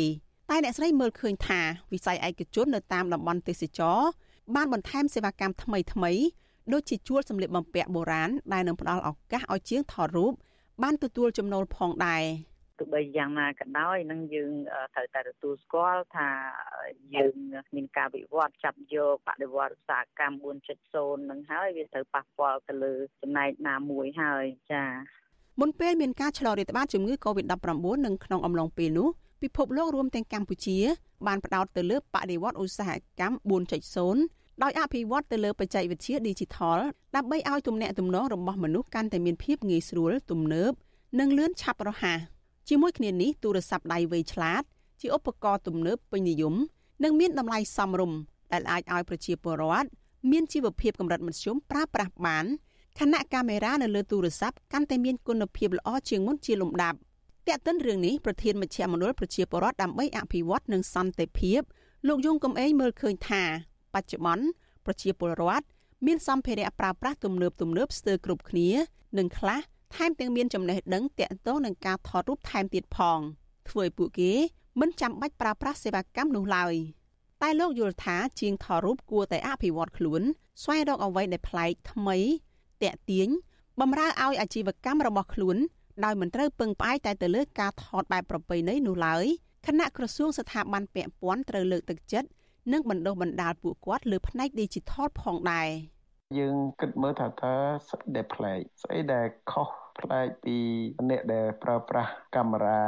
[0.49, 1.61] តែអ្នកស្រីមើលឃើញថា
[1.93, 3.99] វិស័យឯកជននៅតាមតំបន់ទេសចរ
[4.55, 6.11] បានបន្ថែមសេវាកម្មថ្មីថ្មី
[6.73, 10.33] ដូចជាជួលសម្លៀកបំពាក់បុរាណដែលនឹងផ្ដល់ឱកាសឲ្យជាងថតរូប
[10.83, 12.23] បានទទួលចំណូលផងដែរ
[12.81, 14.51] ទោះបីយ៉ាងណាក៏ដោយនឹងយើង
[14.95, 16.29] ត្រូវតែទទួលស្គាល់ថា
[17.15, 17.35] យើង
[17.75, 20.37] មានការវិវត្តចាប់យកបដិវត្តឧស្សាហកម្ម
[20.83, 24.89] 4.0នឹងហើយវាត្រូវប៉ះពាល់ទៅលើចំណែកណាមួយហើយចា៎
[25.59, 27.67] មុនពេលមានការឆ្លងរាតត្បាតជំងឺ Covid-19
[28.05, 29.09] នៅក្នុងអំឡុងពេលនោះ
[29.41, 30.77] ពិភពលោករួមទាំងកម្ពុជា
[31.27, 32.01] បានផ្ដោតទៅលើប
[32.31, 33.51] ដិវត្តឧស្សាហកម្ម
[34.11, 36.79] 4.0ដោយអភិវឌ្ឍទៅលើបច្ចេកវិទ្យា Digital
[37.15, 40.71] ដើម្បីឲ្យទំនាក់ទំនងរបស់មនុស្សកាន់តែមានភាពងាយស្រួលទំនើប
[41.19, 42.19] និងលឿនឆាប់រហ័ស
[42.69, 44.63] ជាមួយគ្នានេះទូរស័ព្ទដៃវៃឆ្លាត
[45.01, 46.55] ជាឧបករណ៍ទំនើបពេញនិយម
[47.03, 48.19] និងមានតម្លៃសមរម្យ
[48.53, 49.89] ដែលអាចឲ្យប្រជាពលរដ្ឋ
[50.31, 52.45] មានជីវភាពកម្រិតមធ្យមប្រើប្រាស់បាន
[52.99, 56.97] ខណៈកាមេរ៉ានៅលើទូរស័ព្ទកាន់តែមានគុណភាពល្អជាងមុនជាលំដាប់
[57.47, 61.61] តែកតិនរឿងនេះប្រធានមជ្ឈមណ្ឌលប្រជាពលរដ្ឋដើម្បីអភិវឌ្ឍនិងសន្តិភាព
[62.07, 63.43] លោកយងកំឯងមើលឃើញថា
[63.93, 64.45] បច្ចុប្បន្ន
[64.85, 65.65] ប្រជាពលរដ្ឋ
[66.05, 68.69] មានសម្ភារៈប្រើប្រាស់ទំនើបទំនើបស្ទើរគ្រប់គ្នា
[69.17, 69.59] និងខ្លះ
[69.95, 73.19] ថែមទាំងមានចំណេះដឹងទាក់ទងនឹងការថតរូបថែមទៀតផង
[73.69, 74.31] ធ្វើឲ្យពួកគេ
[74.79, 76.73] មិនចាំបាច់ប្រើប្រាស់សេវាកម្មនោះឡើយ
[77.41, 80.21] តែលោកយល់ថាជាងថតរូបគួរតែអភិវឌ្ឍខ្លួន
[80.61, 82.17] ស្វែងរកអ្វីដែលប្លែកថ្មី
[82.83, 83.29] តាក់ទាញ
[83.79, 85.57] បំរើឲ្យអាជីវកម្មរបស់ខ្លួន
[86.03, 89.25] ដោយមិនត្រូវពឹងផ្អែកតែទៅលើការថតបែបប្រពៃណីនោះឡើយ
[89.65, 92.29] គណៈក្រសួងស្ថាប័នពាក់ព័ន្ធត្រូវលើកទឹកចិត្ត
[92.71, 95.69] និងបណ្ដុះបណ្ដាលពួកគាត់លើផ្នែក Digital ផងដែរ
[96.37, 97.53] យើងគិតមើលថាតើ
[97.89, 99.69] ស្អីដែលប្លែកស្អីដែលខុស
[99.99, 100.57] ប្លែកពី
[101.09, 102.83] អ្នកដែលប្រើប្រាស់កាមេរ៉ា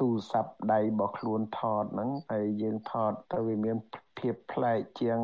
[0.00, 3.76] ទូរស័ព្ទដៃរបស់ខ្លួនថតហ្នឹងហើយយើងថតទៅវាមាន
[4.18, 5.20] ភាពប្លែកជាង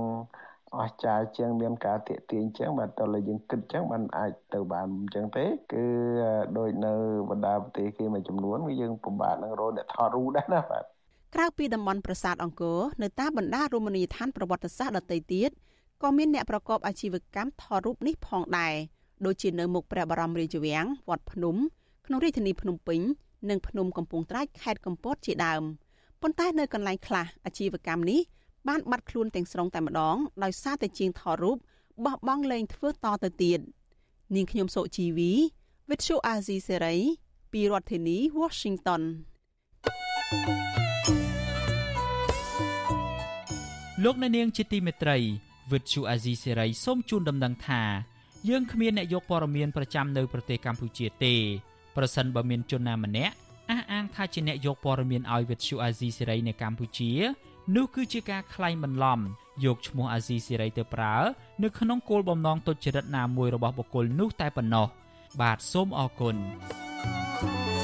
[0.78, 5.84] អស្ចារ្យជាងមានការតាកទាញជាងបាទតើយើងគិតចឹងมันអាចទៅបានអញ្ចឹងទេគឺ
[6.58, 6.92] ដូចនៅ
[7.30, 10.84] បណ្ដាប្រទេសគេមួយចំនួនគឺយើងពិបាកនឹងរកអ្នកថតរូបដែរណាបាទ
[11.34, 15.50] ក្រៅពីតំបន់ប្រាសាទអង្គរនៅតាមបណ្ដារមណីយដ្ឋានប្រវត្តិសាស្ត្រដទៃទៀត
[16.02, 18.74] ក៏មានអ្នកប្រកបអាជីវកម្មថតរូបនេះផងដែរ
[19.26, 21.56] ដូចជានៅមុខព្រះបរមរាជវាំងវត្តភ្នំ
[22.06, 23.00] ក្នុងរាជធានីភ្នំពេញ
[23.50, 25.62] និងភ្នំកំពង់ត្រាចខេត្តកំពតជាដើម
[26.22, 28.20] ប៉ុន្តែនៅកន្លែងខ្លះអាជីវកម្មនេះ
[28.68, 31.56] បានបាត់ខ្លួនទាំងស្រុងតែម្ដងដោយសារតែជាងថតរូប
[32.04, 32.94] បោះបង់លែងធ្វើត
[33.24, 33.60] ទៅទៀត
[34.34, 35.32] នាងខ្ញុំសុជីវី
[35.88, 36.98] With Show Azizi Serai
[37.52, 39.02] ពីរដ្ឋធានី Washington
[44.04, 45.18] លោកអ្នកនាងជាទីមេត្រី
[45.70, 47.82] With Show Azizi Serai សូមជូនដំណឹងថា
[48.48, 51.34] យើងគ្មានអ្នកយកព័ត៌មានប្រចាំនៅប្រទេសកម្ពុជាទេ
[51.96, 53.34] ប្រសិនបើមានជនណាម្នាក់
[53.70, 57.12] អះអាងថាជាអ្នកយកព័ត៌មានឲ្យវិទ្យុអាស៊ីសេរីនៅកម្ពុជា
[57.76, 59.18] នោះគឺជាការក្លែងបន្លំ
[59.64, 61.14] យកឈ្មោះអាស៊ីសេរីទៅប្រើ
[61.62, 64.86] នៅក្នុងគោលបំណងទុច្ចរិតណាមួយរបស់បុគ្គលនោះតែប៉ុណ្ណោះ
[65.40, 66.36] បាទសូមអរគុណ
[67.40, 67.83] thank you